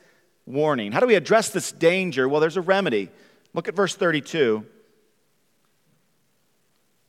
[0.46, 0.92] warning?
[0.92, 2.30] How do we address this danger?
[2.30, 3.10] Well, there's a remedy.
[3.56, 4.64] Look at verse 32.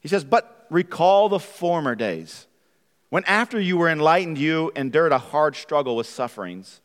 [0.00, 2.46] He says, But recall the former days,
[3.10, 6.80] when after you were enlightened, you endured a hard struggle with sufferings.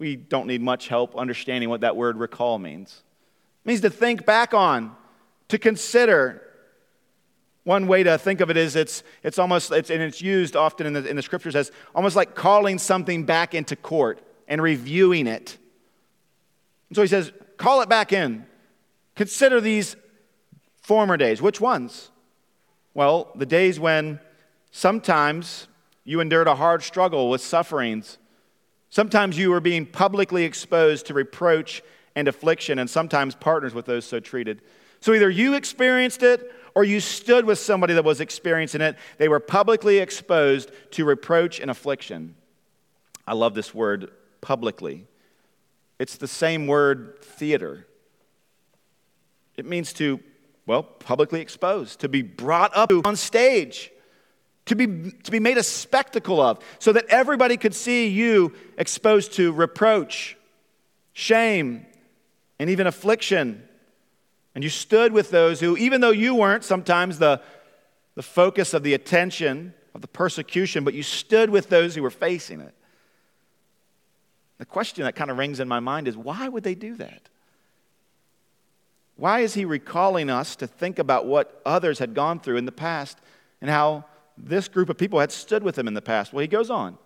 [0.00, 3.04] We don't need much help understanding what that word recall means.
[3.64, 4.96] It means to think back on,
[5.50, 6.42] to consider,
[7.64, 10.86] one way to think of it is it's, it's almost, it's, and it's used often
[10.86, 15.26] in the, in the scriptures as almost like calling something back into court and reviewing
[15.26, 15.56] it.
[16.88, 18.46] And so he says, call it back in.
[19.14, 19.94] Consider these
[20.82, 21.40] former days.
[21.40, 22.10] Which ones?
[22.94, 24.18] Well, the days when
[24.70, 25.68] sometimes
[26.04, 28.18] you endured a hard struggle with sufferings.
[28.90, 31.82] Sometimes you were being publicly exposed to reproach
[32.14, 34.60] and affliction, and sometimes partners with those so treated.
[35.00, 38.96] So either you experienced it or you stood with somebody that was experiencing it.
[39.18, 42.34] They were publicly exposed to reproach and affliction.
[43.26, 45.06] I love this word, publicly.
[45.98, 47.86] It's the same word, theater.
[49.56, 50.20] It means to,
[50.66, 53.90] well, publicly exposed, to be brought up on stage,
[54.66, 59.34] to be, to be made a spectacle of, so that everybody could see you exposed
[59.34, 60.36] to reproach,
[61.12, 61.86] shame,
[62.58, 63.62] and even affliction.
[64.54, 67.40] And you stood with those who, even though you weren't sometimes the,
[68.14, 72.10] the focus of the attention of the persecution, but you stood with those who were
[72.10, 72.74] facing it.
[74.58, 77.28] The question that kind of rings in my mind is why would they do that?
[79.16, 82.72] Why is he recalling us to think about what others had gone through in the
[82.72, 83.18] past
[83.60, 84.04] and how
[84.38, 86.32] this group of people had stood with him in the past?
[86.32, 86.98] Well, he goes on.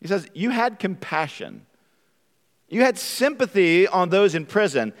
[0.00, 1.66] He says, You had compassion,
[2.68, 4.92] you had sympathy on those in prison.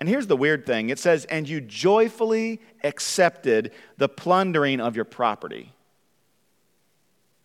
[0.00, 5.04] And here's the weird thing it says, and you joyfully accepted the plundering of your
[5.04, 5.72] property.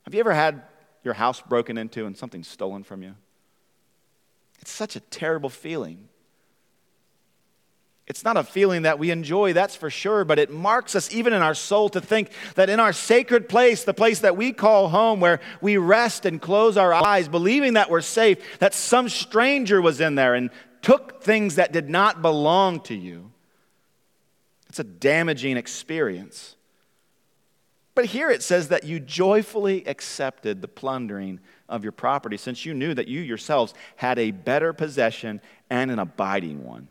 [0.03, 0.63] Have you ever had
[1.03, 3.15] your house broken into and something stolen from you?
[4.61, 6.09] It's such a terrible feeling.
[8.07, 11.31] It's not a feeling that we enjoy, that's for sure, but it marks us even
[11.31, 14.89] in our soul to think that in our sacred place, the place that we call
[14.89, 19.79] home, where we rest and close our eyes, believing that we're safe, that some stranger
[19.79, 20.49] was in there and
[20.81, 23.31] took things that did not belong to you.
[24.69, 26.55] It's a damaging experience.
[27.95, 32.73] But here it says that you joyfully accepted the plundering of your property since you
[32.73, 36.87] knew that you yourselves had a better possession and an abiding one.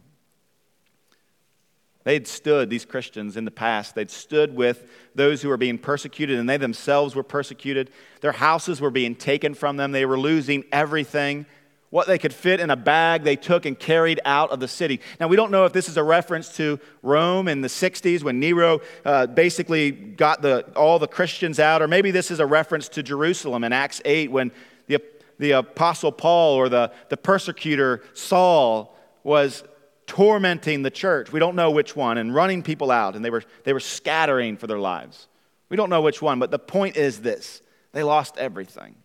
[2.05, 6.39] They'd stood, these Christians in the past, they'd stood with those who were being persecuted,
[6.39, 7.91] and they themselves were persecuted.
[8.21, 11.45] Their houses were being taken from them, they were losing everything.
[11.91, 15.01] What they could fit in a bag, they took and carried out of the city.
[15.19, 18.39] Now, we don't know if this is a reference to Rome in the 60s when
[18.39, 22.89] Nero uh, basically got the, all the Christians out, or maybe this is a reference
[22.91, 24.53] to Jerusalem in Acts 8 when
[24.87, 25.03] the,
[25.39, 29.65] the Apostle Paul or the, the persecutor Saul was
[30.07, 31.33] tormenting the church.
[31.33, 34.59] We don't know which one, and running people out, and they were, they were scattering
[34.59, 35.27] for their lives.
[35.71, 37.63] We don't know which one, but the point is this
[37.93, 38.97] they lost everything.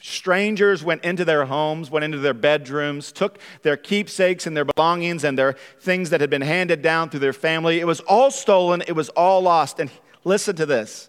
[0.00, 5.24] Strangers went into their homes, went into their bedrooms, took their keepsakes and their belongings
[5.24, 7.80] and their things that had been handed down through their family.
[7.80, 9.78] It was all stolen, it was all lost.
[9.78, 9.90] And
[10.24, 11.08] listen to this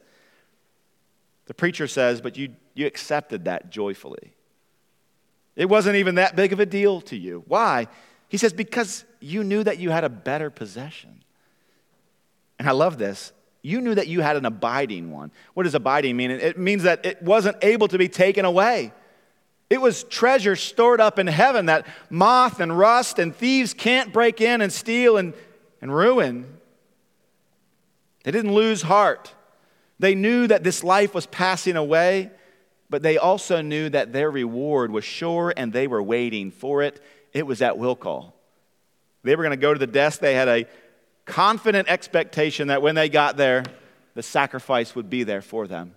[1.45, 4.34] The preacher says, But you, you accepted that joyfully.
[5.55, 7.43] It wasn't even that big of a deal to you.
[7.47, 7.88] Why?
[8.30, 11.23] He says, Because you knew that you had a better possession.
[12.59, 13.34] And I love this.
[13.62, 15.32] You knew that you had an abiding one.
[15.53, 16.32] What does abiding mean?
[16.32, 18.93] It means that it wasn't able to be taken away.
[19.70, 24.39] It was treasure stored up in heaven that moth and rust and thieves can't break
[24.39, 25.34] in and steal and,
[25.82, 26.45] and ruin.
[28.24, 29.34] They didn't lose heart.
[29.99, 32.32] They knew that this life was passing away,
[32.89, 37.01] but they also knew that their reward was sure and they were waiting for it.
[37.34, 38.36] It was at will call.
[39.24, 40.22] They were going to go to the desk.
[40.22, 40.66] They had a
[41.28, 43.63] confident expectation that when they got there,
[44.15, 45.95] the sacrifice would be there for them.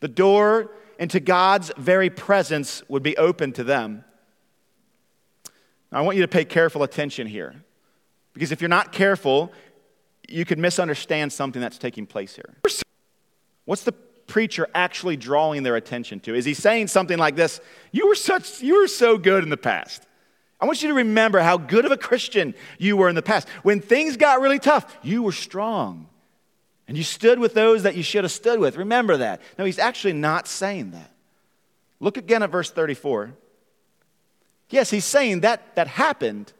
[0.00, 4.04] The door into God's very presence would be open to them.
[5.90, 7.54] Now, I want you to pay careful attention here.
[8.32, 9.52] Because if you're not careful,
[10.28, 12.54] you could misunderstand something that's taking place here.
[13.64, 16.34] What's the preacher actually drawing their attention to?
[16.34, 17.60] Is he saying something like this?
[17.92, 20.05] You were such you were so good in the past.
[20.60, 23.48] I want you to remember how good of a Christian you were in the past.
[23.62, 26.08] When things got really tough, you were strong.
[26.88, 28.76] And you stood with those that you should have stood with.
[28.76, 29.42] Remember that.
[29.58, 31.10] No, he's actually not saying that.
[32.00, 33.32] Look again at verse 34.
[34.70, 36.52] Yes, he's saying that that happened.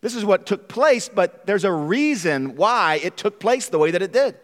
[0.00, 3.90] This is what took place, but there's a reason why it took place the way
[3.92, 4.36] that it did.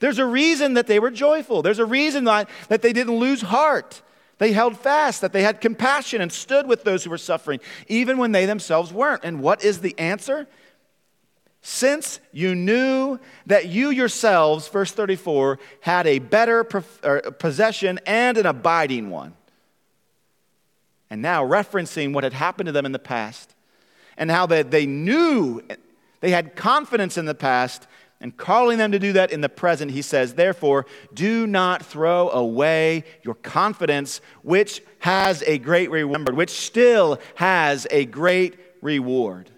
[0.00, 1.62] There's a reason that they were joyful.
[1.62, 4.02] There's a reason that, that they didn't lose heart.
[4.38, 8.18] They held fast, that they had compassion and stood with those who were suffering, even
[8.18, 9.24] when they themselves weren't.
[9.24, 10.48] And what is the answer?
[11.60, 16.66] Since you knew that you yourselves, verse 34, had a better
[17.04, 19.34] er, possession and an abiding one.
[21.08, 23.54] And now, referencing what had happened to them in the past
[24.16, 25.62] and how they, they knew,
[26.20, 27.86] they had confidence in the past,
[28.22, 32.30] and calling them to do that in the present, he says, Therefore, do not throw
[32.30, 39.50] away your confidence, which has a great reward, which still has a great reward.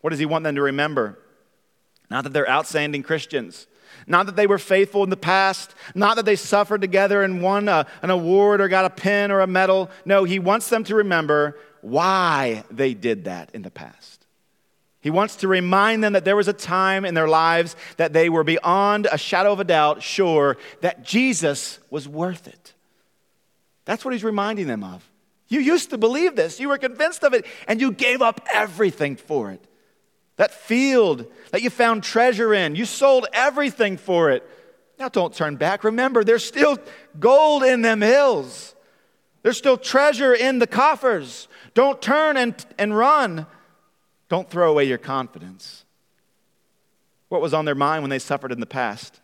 [0.00, 1.20] What does he want them to remember?
[2.10, 3.68] Not that they're outstanding Christians,
[4.08, 7.68] not that they were faithful in the past, not that they suffered together and won
[7.68, 9.88] a, an award or got a pin or a medal.
[10.04, 14.15] No, he wants them to remember why they did that in the past.
[15.06, 18.28] He wants to remind them that there was a time in their lives that they
[18.28, 22.74] were beyond a shadow of a doubt sure that Jesus was worth it.
[23.84, 25.08] That's what he's reminding them of.
[25.46, 29.14] You used to believe this, you were convinced of it, and you gave up everything
[29.14, 29.64] for it.
[30.38, 34.42] That field that you found treasure in, you sold everything for it.
[34.98, 35.84] Now don't turn back.
[35.84, 36.78] Remember, there's still
[37.20, 38.74] gold in them hills.
[39.44, 41.46] There's still treasure in the coffers.
[41.74, 43.46] Don't turn and, and run.
[44.28, 45.84] Don't throw away your confidence.
[47.28, 49.20] What was on their mind when they suffered in the past?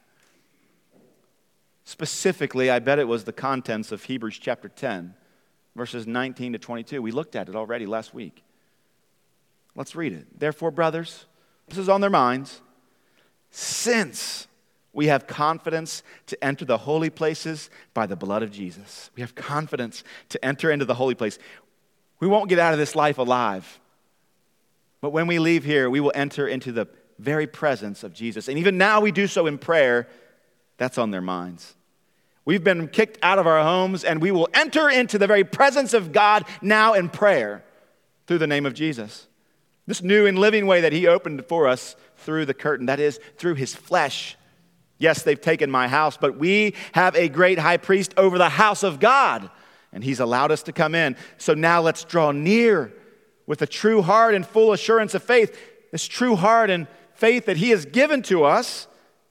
[1.84, 5.14] Specifically, I bet it was the contents of Hebrews chapter 10,
[5.74, 7.02] verses 19 to 22.
[7.02, 8.44] We looked at it already last week.
[9.74, 10.38] Let's read it.
[10.38, 11.26] Therefore, brothers,
[11.68, 12.60] this is on their minds.
[13.50, 14.46] Since
[14.92, 19.34] we have confidence to enter the holy places by the blood of Jesus, we have
[19.34, 21.38] confidence to enter into the holy place.
[22.20, 23.80] We won't get out of this life alive.
[25.02, 26.86] But when we leave here, we will enter into the
[27.18, 28.48] very presence of Jesus.
[28.48, 30.08] And even now, we do so in prayer.
[30.78, 31.74] That's on their minds.
[32.44, 35.92] We've been kicked out of our homes, and we will enter into the very presence
[35.92, 37.64] of God now in prayer
[38.26, 39.26] through the name of Jesus.
[39.86, 43.18] This new and living way that He opened for us through the curtain, that is,
[43.38, 44.36] through His flesh.
[44.98, 48.84] Yes, they've taken my house, but we have a great high priest over the house
[48.84, 49.50] of God,
[49.92, 51.16] and He's allowed us to come in.
[51.38, 52.92] So now let's draw near
[53.46, 55.56] with a true heart and full assurance of faith,
[55.90, 58.88] this true heart and faith that He has given to us.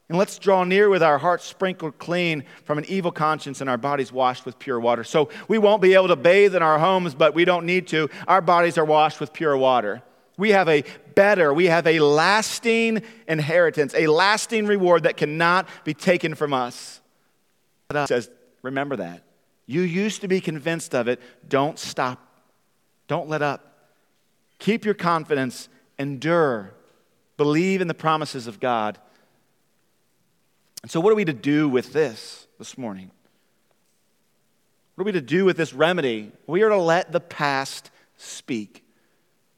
[0.09, 3.77] And let's draw near with our hearts sprinkled clean from an evil conscience and our
[3.77, 5.05] bodies washed with pure water.
[5.05, 8.09] So we won't be able to bathe in our homes, but we don't need to.
[8.27, 10.03] Our bodies are washed with pure water.
[10.37, 10.83] We have a
[11.15, 16.99] better, we have a lasting inheritance, a lasting reward that cannot be taken from us.
[17.89, 18.29] It says,
[18.61, 19.23] remember that.
[19.65, 21.21] You used to be convinced of it.
[21.47, 22.19] Don't stop.
[23.07, 23.70] Don't let up.
[24.61, 25.69] Keep your confidence.
[25.97, 26.71] Endure.
[27.35, 28.99] Believe in the promises of God.
[30.83, 33.09] And so, what are we to do with this this morning?
[34.95, 36.31] What are we to do with this remedy?
[36.45, 38.85] We are to let the past speak.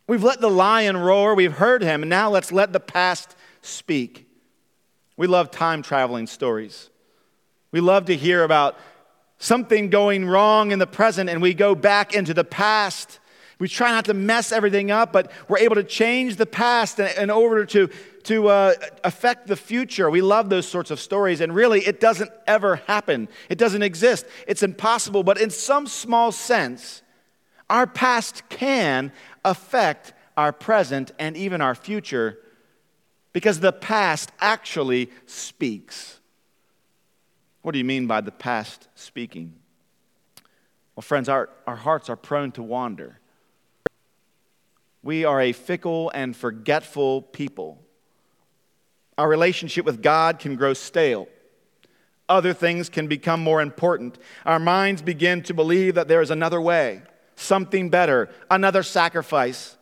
[0.07, 4.25] We've let the lion roar, we've heard him, and now let's let the past speak.
[5.17, 6.89] We love time traveling stories.
[7.71, 8.77] We love to hear about
[9.37, 13.19] something going wrong in the present and we go back into the past.
[13.63, 17.29] We try not to mess everything up, but we're able to change the past in,
[17.29, 17.87] order to,
[18.23, 18.73] to uh,
[19.05, 20.09] affect the future.
[20.09, 23.29] We love those sorts of stories, and really, it doesn't ever happen.
[23.47, 24.25] It doesn't exist.
[24.49, 27.03] It's impossible, but in some small sense,
[27.69, 29.13] our past can
[29.45, 32.39] affect our present and even our future
[33.31, 36.19] because the past actually speaks.
[37.61, 39.53] What do you mean by the past speaking?
[40.97, 43.19] Well, friends, our, our hearts are prone to wander.
[45.03, 47.81] We are a fickle and forgetful people.
[49.17, 51.27] Our relationship with God can grow stale.
[52.29, 54.17] Other things can become more important.
[54.45, 57.01] Our minds begin to believe that there is another way,
[57.35, 59.77] something better, another sacrifice.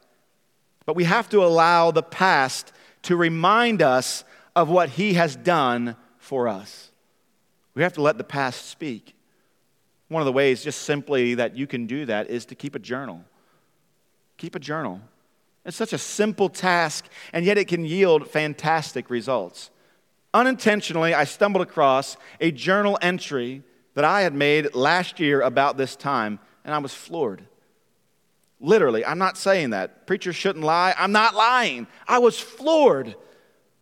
[0.85, 4.23] But we have to allow the past to remind us
[4.55, 6.91] of what He has done for us.
[7.75, 9.15] We have to let the past speak.
[10.07, 12.79] One of the ways, just simply, that you can do that is to keep a
[12.79, 13.23] journal.
[14.37, 14.99] Keep a journal.
[15.65, 19.69] It's such a simple task, and yet it can yield fantastic results.
[20.33, 25.95] Unintentionally, I stumbled across a journal entry that I had made last year about this
[25.95, 27.45] time, and I was floored.
[28.59, 30.07] Literally, I'm not saying that.
[30.07, 30.95] Preachers shouldn't lie.
[30.97, 31.87] I'm not lying.
[32.07, 33.15] I was floored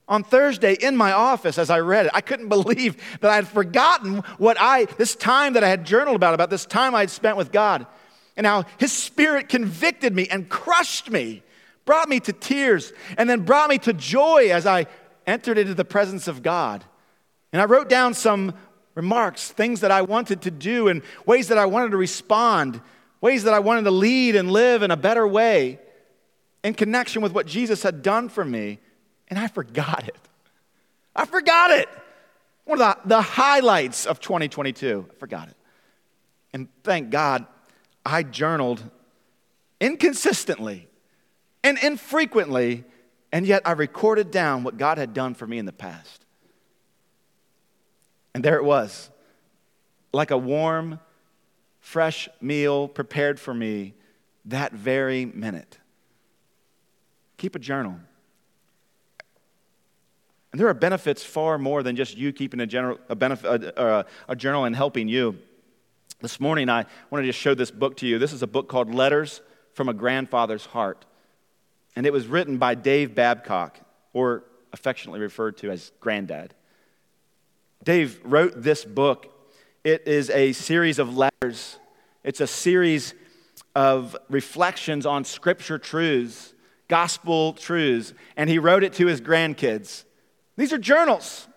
[0.08, 2.12] on Thursday in my office as I read it.
[2.16, 6.16] I couldn't believe that I had forgotten what I, this time that I had journaled
[6.16, 7.86] about, about this time I had spent with God.
[8.36, 11.44] And how His Spirit convicted me and crushed me,
[11.90, 14.86] brought me to tears, and then brought me to joy as I
[15.26, 16.84] entered into the presence of God.
[17.52, 18.54] And I wrote down some
[18.94, 22.82] remarks, things that I wanted to do, and ways that I wanted to respond
[23.22, 25.80] ways that I wanted to lead and live in a better way
[26.64, 28.80] in connection with what Jesus had done for me,
[29.28, 30.18] and I forgot it.
[31.16, 31.90] I forgot it.
[32.66, 35.08] One of the, the highlights of 2022.
[35.10, 35.56] I forgot it.
[36.54, 37.46] And thank God
[38.06, 38.84] I journaled
[39.80, 40.89] inconsistently
[41.64, 42.84] and infrequently,
[43.32, 46.26] and yet I recorded down what God had done for me in the past.
[48.34, 49.10] And there it was,
[50.14, 51.00] like a warm,
[51.80, 53.94] fresh meal prepared for me
[54.46, 55.78] that very minute.
[57.38, 58.00] Keep a journal.
[60.52, 64.06] And there are benefits far more than just you keeping a, general, a, benefit, a,
[64.28, 65.38] a journal and helping you.
[66.22, 68.20] This morning, I wanted to show this book to you.
[68.20, 69.42] This is a book called Letters
[69.74, 71.06] from a Grandfather's Heart.
[72.00, 73.78] And it was written by Dave Babcock,
[74.14, 76.54] or affectionately referred to as Granddad.
[77.84, 79.28] Dave wrote this book
[79.84, 81.78] it is a series of letters,
[82.24, 83.14] it's a series
[83.76, 86.54] of reflections on scripture truths,
[86.88, 90.06] gospel truths, and he wrote it to his grandkids.
[90.56, 91.50] These are journals.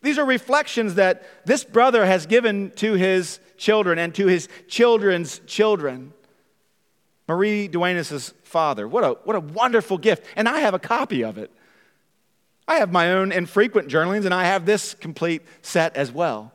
[0.00, 5.40] These are reflections that this brother has given to his children and to his children's
[5.40, 6.14] children.
[7.28, 8.88] Marie Duenas' father.
[8.88, 10.24] What a, what a wonderful gift.
[10.34, 11.52] And I have a copy of it.
[12.66, 16.52] I have my own infrequent journalings, and I have this complete set as well.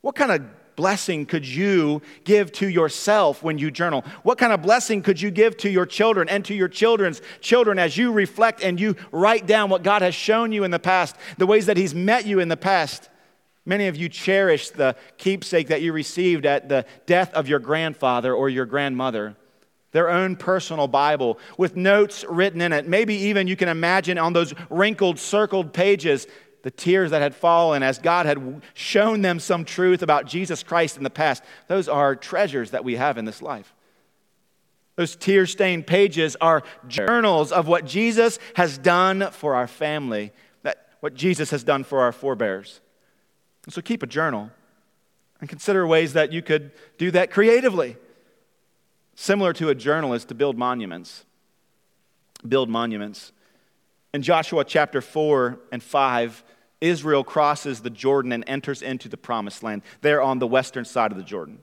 [0.00, 0.42] What kind of
[0.76, 4.04] blessing could you give to yourself when you journal?
[4.24, 7.78] What kind of blessing could you give to your children and to your children's children
[7.78, 11.14] as you reflect and you write down what God has shown you in the past,
[11.38, 13.08] the ways that He's met you in the past?
[13.64, 18.34] Many of you cherish the keepsake that you received at the death of your grandfather
[18.34, 19.36] or your grandmother
[19.94, 22.88] their own personal Bible with notes written in it.
[22.88, 26.26] Maybe even you can imagine on those wrinkled, circled pages
[26.62, 30.96] the tears that had fallen as God had shown them some truth about Jesus Christ
[30.96, 31.44] in the past.
[31.68, 33.72] Those are treasures that we have in this life.
[34.96, 40.32] Those tear stained pages are journals of what Jesus has done for our family,
[40.64, 42.80] that, what Jesus has done for our forebears.
[43.64, 44.50] And so keep a journal
[45.38, 47.96] and consider ways that you could do that creatively.
[49.14, 51.24] Similar to a journalist to build monuments.
[52.46, 53.32] Build monuments.
[54.12, 56.44] In Joshua chapter 4 and 5,
[56.80, 59.82] Israel crosses the Jordan and enters into the promised land.
[60.02, 61.60] They're on the western side of the Jordan.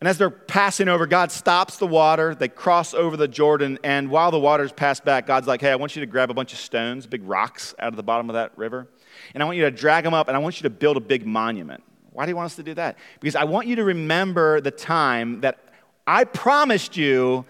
[0.00, 2.34] And as they're passing over, God stops the water.
[2.34, 3.78] They cross over the Jordan.
[3.82, 6.34] And while the waters pass back, God's like, hey, I want you to grab a
[6.34, 8.86] bunch of stones, big rocks out of the bottom of that river.
[9.32, 11.00] And I want you to drag them up and I want you to build a
[11.00, 11.82] big monument.
[12.14, 12.96] Why do you want us to do that?
[13.20, 15.58] Because I want you to remember the time that
[16.06, 17.44] I promised you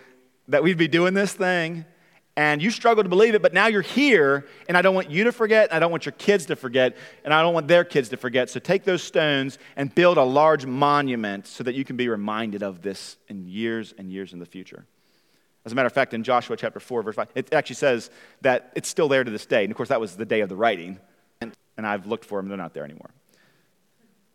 [0.49, 1.85] that we'd be doing this thing
[2.37, 5.25] and you struggle to believe it, but now you're here, and I don't want you
[5.25, 8.09] to forget, I don't want your kids to forget, and I don't want their kids
[8.09, 8.51] to forget.
[8.51, 12.63] So take those stones and build a large monument so that you can be reminded
[12.63, 14.85] of this in years and years in the future.
[15.65, 18.11] As a matter of fact, in Joshua chapter 4, verse 5, it actually says
[18.41, 19.63] that it's still there to this day.
[19.63, 20.99] And of course, that was the day of the writing,
[21.41, 23.11] and I've looked for them, they're not there anymore.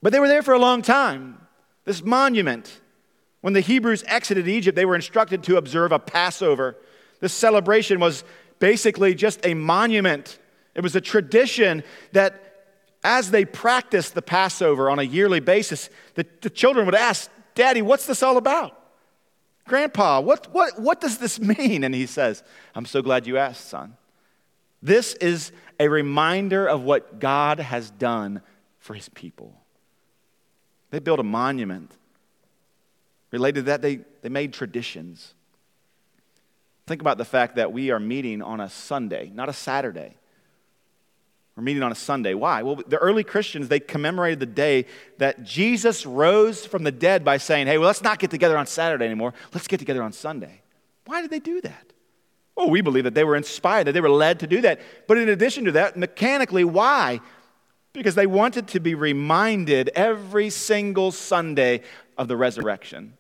[0.01, 1.37] But they were there for a long time.
[1.85, 2.81] This monument.
[3.41, 6.77] When the Hebrews exited Egypt, they were instructed to observe a Passover
[7.19, 8.23] this celebration was
[8.59, 10.39] basically just a monument.
[10.75, 11.83] It was a tradition
[12.13, 12.45] that
[13.03, 17.81] as they practiced the Passover on a yearly basis, the, the children would ask, Daddy,
[17.81, 18.75] what's this all about?
[19.65, 21.83] Grandpa, what, what, what does this mean?
[21.83, 22.43] And he says,
[22.73, 23.95] I'm so glad you asked, son.
[24.81, 28.41] This is a reminder of what God has done
[28.79, 29.58] for his people.
[30.91, 31.91] They built a monument.
[33.31, 35.33] Related to that, they, they made traditions.
[36.87, 40.15] Think about the fact that we are meeting on a Sunday, not a Saturday.
[41.55, 42.33] We're meeting on a Sunday.
[42.33, 42.63] Why?
[42.63, 44.85] Well, the early Christians, they commemorated the day
[45.17, 48.65] that Jesus rose from the dead by saying, hey, well, let's not get together on
[48.65, 49.33] Saturday anymore.
[49.53, 50.61] Let's get together on Sunday.
[51.05, 51.85] Why did they do that?
[52.55, 54.79] Well, we believe that they were inspired, that they were led to do that.
[55.07, 57.19] But in addition to that, mechanically, why?
[57.93, 61.81] Because they wanted to be reminded every single Sunday
[62.17, 63.13] of the resurrection.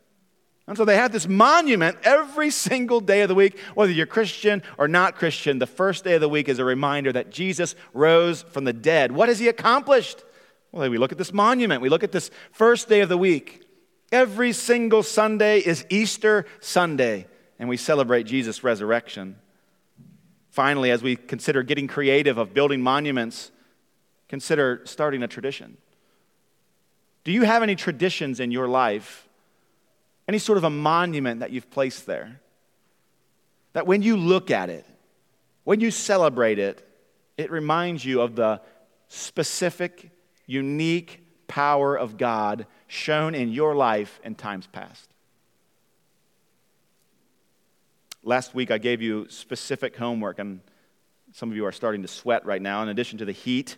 [0.67, 4.61] And so they had this monument every single day of the week, whether you're Christian
[4.77, 5.57] or not Christian.
[5.57, 9.11] The first day of the week is a reminder that Jesus rose from the dead.
[9.11, 10.23] What has he accomplished?
[10.71, 13.63] Well, we look at this monument, we look at this first day of the week.
[14.11, 17.25] Every single Sunday is Easter Sunday
[17.59, 19.35] and we celebrate Jesus' resurrection.
[20.49, 23.51] Finally, as we consider getting creative of building monuments,
[24.29, 25.77] consider starting a tradition.
[27.23, 29.27] Do you have any traditions in your life?
[30.27, 32.39] Any sort of a monument that you've placed there?
[33.73, 34.85] That when you look at it,
[35.63, 36.87] when you celebrate it,
[37.37, 38.61] it reminds you of the
[39.07, 40.11] specific,
[40.45, 45.09] unique power of God shown in your life in times past.
[48.23, 50.61] Last week, I gave you specific homework, and
[51.33, 52.83] some of you are starting to sweat right now.
[52.83, 53.77] In addition to the heat,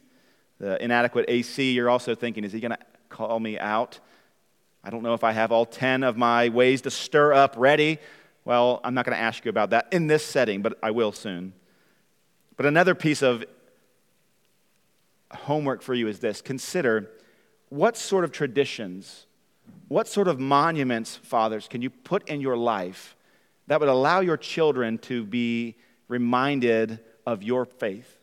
[0.62, 2.78] the inadequate AC, you're also thinking, is he going to
[3.10, 4.00] call me out?
[4.84, 7.98] I don't know if I have all 10 of my ways to stir up ready.
[8.46, 11.12] Well, I'm not going to ask you about that in this setting, but I will
[11.14, 11.54] soon.
[12.58, 13.44] But another piece of
[15.32, 17.10] homework for you is this consider
[17.70, 19.26] what sort of traditions,
[19.88, 23.16] what sort of monuments, fathers, can you put in your life
[23.66, 25.76] that would allow your children to be
[26.08, 28.21] reminded of your faith?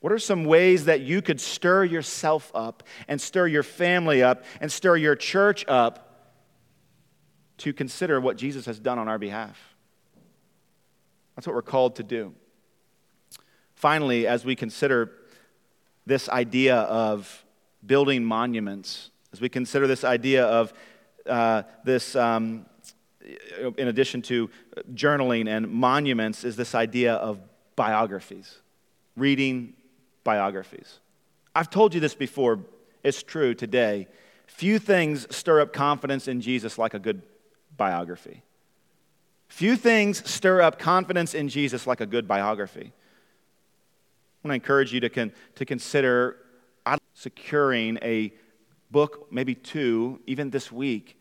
[0.00, 4.44] What are some ways that you could stir yourself up and stir your family up
[4.60, 6.04] and stir your church up
[7.58, 9.58] to consider what Jesus has done on our behalf?
[11.34, 12.34] That's what we're called to do.
[13.74, 15.12] Finally, as we consider
[16.06, 17.44] this idea of
[17.84, 20.72] building monuments, as we consider this idea of
[21.26, 22.66] uh, this um,
[23.76, 24.48] in addition to
[24.94, 27.40] journaling and monuments, is this idea of
[27.76, 28.58] biographies,
[29.16, 29.74] reading
[30.28, 30.98] biographies.
[31.54, 32.60] I've told you this before,
[33.02, 34.08] it's true today.
[34.46, 37.22] Few things stir up confidence in Jesus like a good
[37.78, 38.42] biography.
[39.48, 42.92] Few things stir up confidence in Jesus like a good biography.
[42.92, 46.36] I want to encourage you to, con- to consider
[47.14, 48.30] securing a
[48.90, 51.18] book, maybe two, even this week,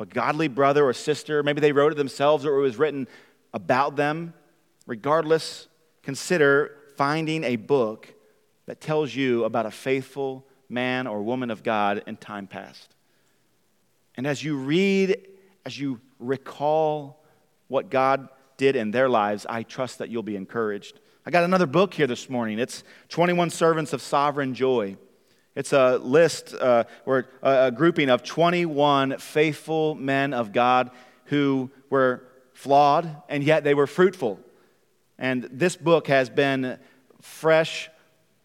[0.00, 1.44] a godly brother or sister.
[1.44, 3.06] Maybe they wrote it themselves or it was written
[3.54, 4.34] about them.
[4.88, 5.68] Regardless,
[6.02, 8.12] consider finding a book
[8.66, 12.92] that tells you about a faithful man or woman of God in time past.
[14.16, 15.28] And as you read,
[15.64, 17.22] as you recall
[17.68, 20.98] what God did in their lives, I trust that you'll be encouraged.
[21.24, 22.58] I got another book here this morning.
[22.58, 24.96] It's 21 Servants of Sovereign Joy.
[25.54, 30.90] It's a list uh, or a grouping of 21 faithful men of God
[31.26, 32.24] who were
[32.54, 34.40] flawed and yet they were fruitful.
[35.18, 36.78] And this book has been
[37.20, 37.90] fresh,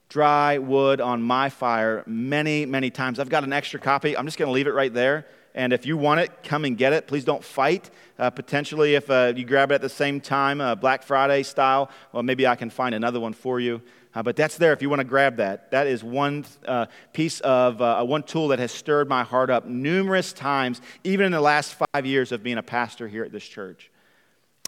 [0.10, 3.20] dry wood on my fire many, many times.
[3.20, 4.18] I've got an extra copy.
[4.18, 5.26] I'm just going to leave it right there.
[5.56, 7.06] And if you want it, come and get it.
[7.06, 7.92] Please don't fight.
[8.18, 11.92] Uh, potentially, if uh, you grab it at the same time, uh, Black Friday style,
[12.12, 13.82] well, maybe I can find another one for you.
[14.16, 15.72] Uh, but that's there if you want to grab that.
[15.72, 19.66] That is one uh, piece of, uh, one tool that has stirred my heart up
[19.66, 23.48] numerous times, even in the last five years of being a pastor here at this
[23.48, 23.92] church.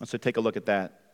[0.03, 1.04] So take a look at that.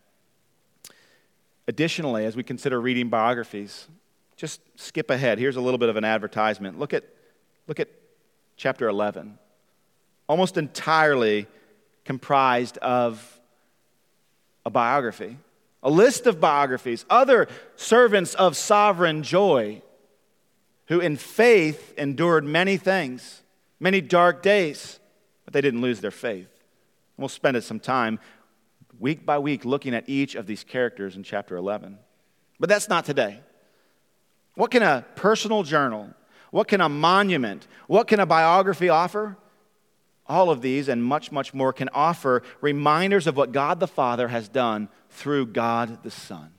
[1.72, 3.88] Additionally, as we consider reading biographies,
[4.36, 5.40] just skip ahead.
[5.40, 6.78] Here's a little bit of an advertisement.
[6.78, 7.06] Look at,
[7.66, 7.88] look at
[8.58, 9.38] chapter 11.
[10.28, 11.48] Almost entirely
[12.04, 13.40] comprised of
[14.66, 15.38] a biography
[15.84, 19.82] a list of biographies, other servants of sovereign joy
[20.88, 23.44] who in faith endured many things,
[23.80, 25.00] many dark days,
[25.46, 26.50] but they didn't lose their faith.
[27.18, 28.20] We'll spend some time
[29.00, 31.98] week by week looking at each of these characters in chapter 11.
[32.60, 33.40] But that's not today.
[34.56, 36.10] What can a personal journal,
[36.52, 39.38] what can a monument, what can a biography offer?
[40.28, 44.28] All of these and much, much more can offer reminders of what God the Father
[44.28, 46.52] has done through God the Son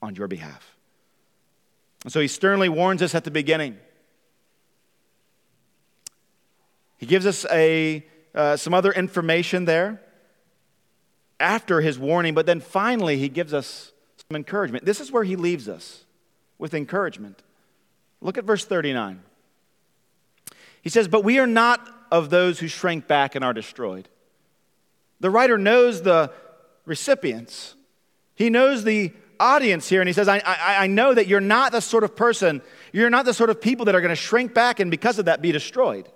[0.00, 0.76] on your behalf.
[2.04, 3.76] And so he sternly warns us at the beginning.
[6.98, 10.00] He gives us a, uh, some other information there
[11.38, 13.92] after his warning, but then finally he gives us
[14.28, 14.84] some encouragement.
[14.84, 16.04] This is where he leaves us
[16.58, 17.42] with encouragement.
[18.20, 19.20] Look at verse 39.
[20.82, 24.08] He says, But we are not of those who shrink back and are destroyed.
[25.20, 26.32] The writer knows the
[26.84, 27.74] recipients,
[28.34, 31.72] he knows the audience here, and he says, I, I, I know that you're not
[31.72, 32.62] the sort of person,
[32.92, 35.26] you're not the sort of people that are going to shrink back and because of
[35.26, 36.08] that be destroyed.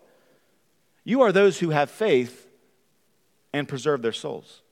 [1.05, 2.47] You are those who have faith
[3.53, 4.63] and preserve their souls.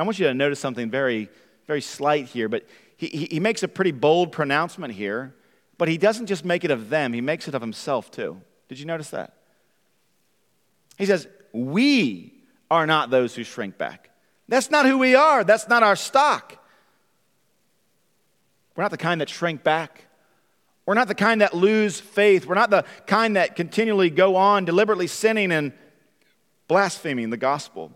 [0.00, 1.28] I want you to notice something very,
[1.66, 2.64] very slight here, but
[2.96, 5.34] he, he makes a pretty bold pronouncement here,
[5.76, 8.40] but he doesn't just make it of them, he makes it of himself too.
[8.68, 9.34] Did you notice that?
[10.96, 12.32] He says, We
[12.70, 14.10] are not those who shrink back.
[14.48, 16.56] That's not who we are, that's not our stock.
[18.74, 20.06] We're not the kind that shrink back.
[20.86, 22.46] We're not the kind that lose faith.
[22.46, 25.72] We're not the kind that continually go on deliberately sinning and
[26.68, 27.92] blaspheming the gospel.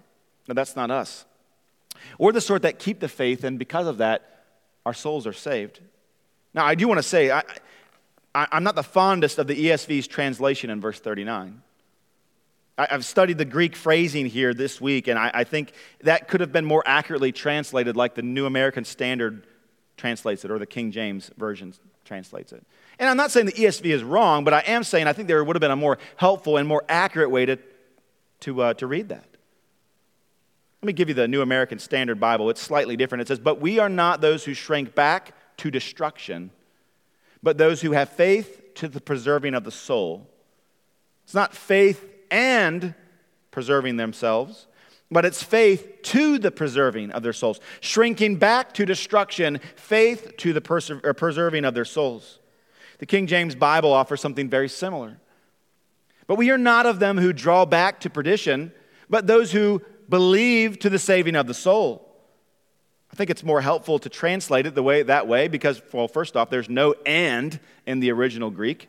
[0.46, 1.24] No, that's not us.
[2.18, 4.44] We're the sort that keep the faith, and because of that,
[4.86, 5.80] our souls are saved.
[6.52, 7.42] Now, I do want to say, I,
[8.34, 11.62] I, am not the fondest of the ESV's translation in verse 39.
[12.76, 16.40] I, have studied the Greek phrasing here this week, and I, I think that could
[16.40, 19.46] have been more accurately translated like the New American Standard
[19.96, 21.72] translates it or the King James Version
[22.04, 22.64] translates it.
[22.98, 25.42] And I'm not saying the ESV is wrong, but I am saying I think there
[25.42, 27.58] would have been a more helpful and more accurate way to,
[28.40, 29.24] to, uh, to read that.
[30.84, 32.50] Let me give you the New American Standard Bible.
[32.50, 33.22] It's slightly different.
[33.22, 36.50] It says, But we are not those who shrink back to destruction,
[37.42, 40.28] but those who have faith to the preserving of the soul.
[41.24, 42.92] It's not faith and
[43.50, 44.66] preserving themselves,
[45.10, 47.60] but it's faith to the preserving of their souls.
[47.80, 52.40] Shrinking back to destruction, faith to the preserving of their souls.
[52.98, 55.16] The King James Bible offers something very similar.
[56.26, 58.70] But we are not of them who draw back to perdition,
[59.08, 62.10] but those who believe to the saving of the soul.
[63.12, 66.36] I think it's more helpful to translate it the way that way because, well, first
[66.36, 68.88] off, there's no and in the original Greek.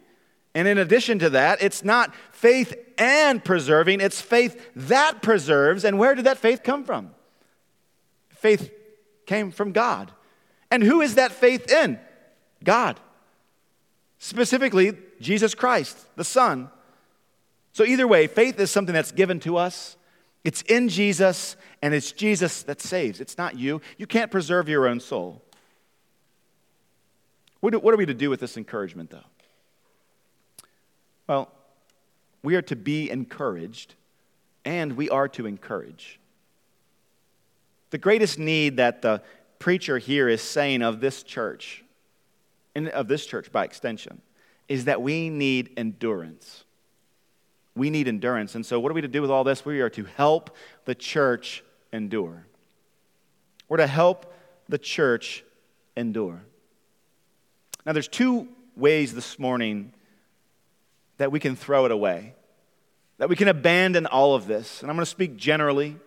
[0.56, 5.84] And in addition to that, it's not faith and preserving, it's faith that preserves.
[5.84, 7.12] And where did that faith come from?
[8.30, 8.72] Faith
[9.26, 10.12] came from God.
[10.72, 12.00] And who is that faith in?
[12.64, 13.00] God.
[14.18, 16.70] Specifically, Jesus Christ, the Son.
[17.74, 19.98] So, either way, faith is something that's given to us.
[20.46, 23.20] It's in Jesus, and it's Jesus that saves.
[23.20, 23.82] It's not you.
[23.98, 25.42] You can't preserve your own soul.
[27.62, 29.26] What are we to do with this encouragement, though?
[31.28, 31.52] Well,
[32.44, 33.96] we are to be encouraged,
[34.64, 36.20] and we are to encourage.
[37.90, 39.24] The greatest need that the
[39.58, 41.84] preacher here is saying of this church,
[42.76, 44.22] and of this church by extension,
[44.68, 46.66] is that we need endurance.
[47.76, 48.56] We need endurance.
[48.56, 49.66] And so, what are we to do with all this?
[49.66, 50.56] We are to help
[50.86, 52.46] the church endure.
[53.68, 54.34] We're to help
[54.70, 55.44] the church
[55.98, 56.42] endure.
[57.86, 59.94] Now, there's two ways this morning
[61.18, 62.34] that we can throw it away,
[63.18, 64.82] that we can abandon all of this.
[64.82, 65.98] And I'm going to speak generally.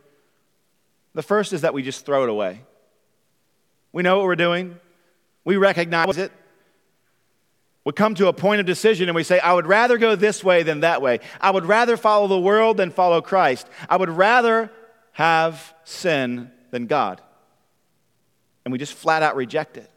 [1.15, 2.63] The first is that we just throw it away.
[3.93, 4.79] We know what we're doing,
[5.45, 6.33] we recognize it.
[7.89, 10.45] We come to a point of decision and we say, I would rather go this
[10.45, 11.21] way than that way.
[11.41, 13.67] I would rather follow the world than follow Christ.
[13.89, 14.71] I would rather
[15.13, 17.23] have sin than God.
[18.67, 19.91] And we just flat out reject it.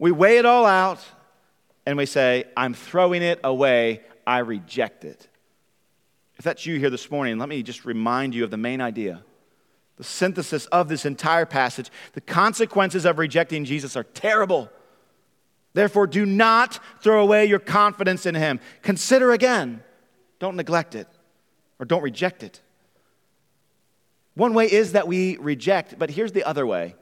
[0.00, 0.98] We weigh it all out
[1.86, 5.28] and we say, I'm throwing it away, I reject it.
[6.36, 9.22] If that's you here this morning, let me just remind you of the main idea.
[9.98, 11.92] The synthesis of this entire passage.
[12.14, 14.68] The consequences of rejecting Jesus are terrible.
[15.74, 18.60] Therefore, do not throw away your confidence in Him.
[18.82, 19.82] Consider again.
[20.38, 21.08] Don't neglect it
[21.78, 22.60] or don't reject it.
[24.34, 26.94] One way is that we reject, but here's the other way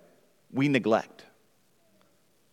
[0.52, 1.24] we neglect.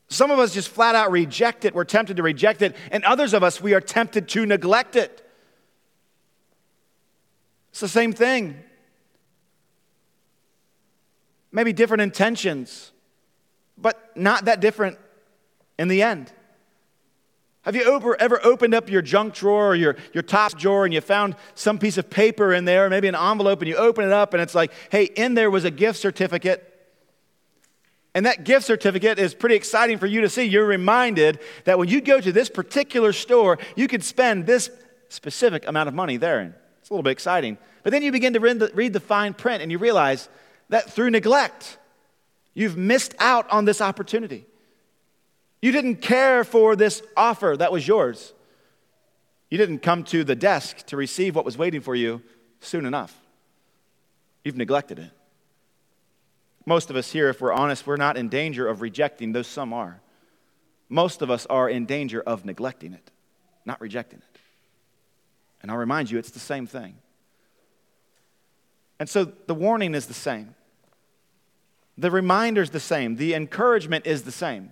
[0.08, 1.76] Some of us just flat out reject it.
[1.76, 2.76] We're tempted to reject it.
[2.92, 5.26] And others of us, we are tempted to neglect it.
[7.72, 8.58] It's the same thing.
[11.52, 12.92] Maybe different intentions,
[13.78, 14.98] but not that different
[15.80, 16.32] in the end.
[17.64, 21.02] Have you ever, opened up your junk drawer or your, your top drawer and you
[21.02, 24.34] found some piece of paper in there, maybe an envelope, and you open it up
[24.34, 26.66] and it's like, hey, in there was a gift certificate
[28.16, 30.44] and that gift certificate is pretty exciting for you to see.
[30.44, 34.72] You're reminded that when you go to this particular store, you could spend this
[35.10, 36.56] specific amount of money there.
[36.82, 37.58] It's a little bit exciting.
[37.84, 40.28] But then you begin to read the, read the fine print and you realize
[40.70, 41.78] that through neglect,
[42.54, 44.46] you've missed out on this opportunity.
[45.62, 48.34] You didn't care for this offer that was yours.
[49.49, 52.22] You didn't come to the desk to receive what was waiting for you
[52.62, 53.16] soon enough.
[54.43, 55.12] You've neglected it.
[56.66, 59.74] Most of us here, if we're honest, we're not in danger of rejecting, though some
[59.74, 60.01] are.
[60.88, 63.12] Most of us are in danger of neglecting it,
[63.66, 64.39] not rejecting it.
[65.62, 66.95] And I'll remind you, it's the same thing.
[68.99, 70.55] And so the warning is the same.
[71.97, 73.16] The reminder is the same.
[73.16, 74.72] The encouragement is the same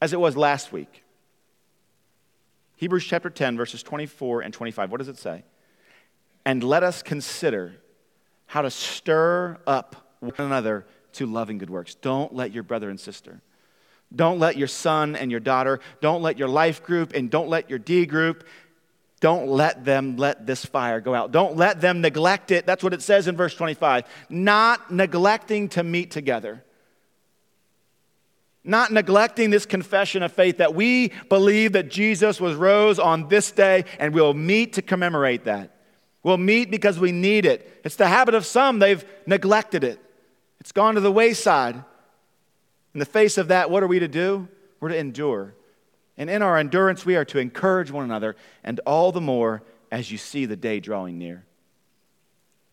[0.00, 1.02] as it was last week.
[2.76, 4.90] Hebrews chapter 10, verses 24 and 25.
[4.90, 5.44] What does it say?
[6.44, 7.76] And let us consider
[8.46, 11.94] how to stir up one another to loving good works.
[11.94, 13.40] Don't let your brother and sister,
[14.14, 17.68] don't let your son and your daughter, don't let your life group, and don't let
[17.68, 18.44] your D group,
[19.20, 21.32] don't let them let this fire go out.
[21.32, 22.66] Don't let them neglect it.
[22.66, 24.04] That's what it says in verse 25.
[24.28, 26.62] Not neglecting to meet together.
[28.66, 33.52] Not neglecting this confession of faith that we believe that Jesus was rose on this
[33.52, 35.70] day and we'll meet to commemorate that.
[36.24, 37.80] We'll meet because we need it.
[37.84, 40.00] It's the habit of some, they've neglected it.
[40.58, 41.76] It's gone to the wayside.
[42.92, 44.48] In the face of that, what are we to do?
[44.80, 45.54] We're to endure.
[46.16, 49.62] And in our endurance, we are to encourage one another, and all the more
[49.92, 51.44] as you see the day drawing near.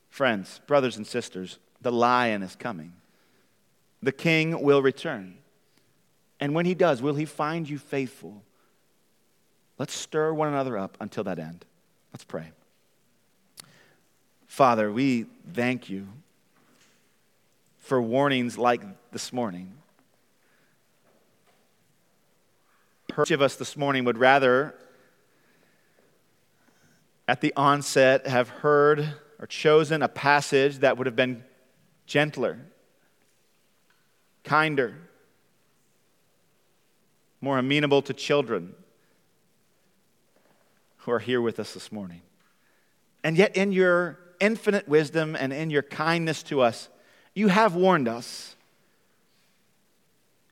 [0.10, 2.94] Friends, brothers and sisters, the lion is coming.
[4.02, 5.36] The king will return.
[6.44, 8.44] And when he does, will he find you faithful?
[9.80, 11.64] Let's stir one another up until that end.
[12.12, 12.52] Let's pray.
[14.46, 16.06] Father, we thank you
[17.78, 18.82] for warnings like
[19.14, 19.72] this morning.
[23.22, 24.76] Each of us this morning would rather,
[27.26, 31.46] at the onset, have heard or chosen a passage that would have been
[32.06, 32.60] gentler,
[34.44, 34.94] kinder,
[37.44, 38.74] more amenable to children
[41.00, 42.22] who are here with us this morning.
[43.22, 46.88] And yet, in your infinite wisdom and in your kindness to us,
[47.34, 48.56] you have warned us.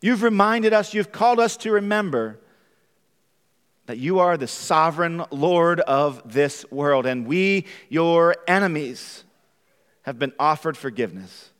[0.02, 2.40] You've reminded us, you've called us to remember
[3.86, 9.24] that you are the sovereign Lord of this world, and we, your enemies,
[10.02, 11.52] have been offered forgiveness.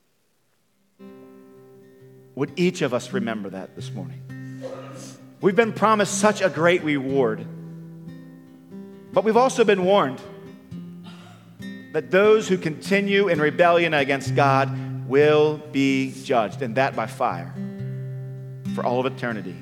[2.36, 4.31] Would each of us remember that this morning?
[5.42, 7.44] We've been promised such a great reward,
[9.12, 10.22] but we've also been warned
[11.94, 17.52] that those who continue in rebellion against God will be judged, and that by fire
[18.76, 19.56] for all of eternity.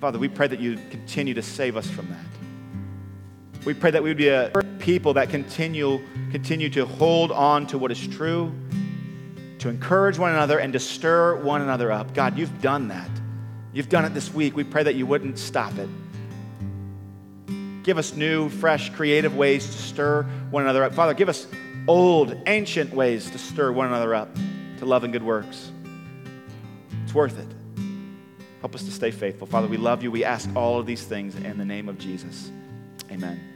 [0.00, 3.66] Father, we pray that you continue to save us from that.
[3.66, 7.78] We pray that we would be a people that continue, continue to hold on to
[7.78, 8.54] what is true,
[9.58, 12.14] to encourage one another, and to stir one another up.
[12.14, 13.10] God, you've done that.
[13.74, 14.56] You've done it this week.
[14.56, 15.88] We pray that you wouldn't stop it.
[17.82, 20.94] Give us new, fresh, creative ways to stir one another up.
[20.94, 21.46] Father, give us
[21.86, 24.34] old, ancient ways to stir one another up
[24.78, 25.70] to love and good works.
[27.02, 27.48] It's worth it.
[28.60, 29.46] Help us to stay faithful.
[29.46, 30.10] Father, we love you.
[30.10, 32.50] We ask all of these things in the name of Jesus.
[33.10, 33.53] Amen.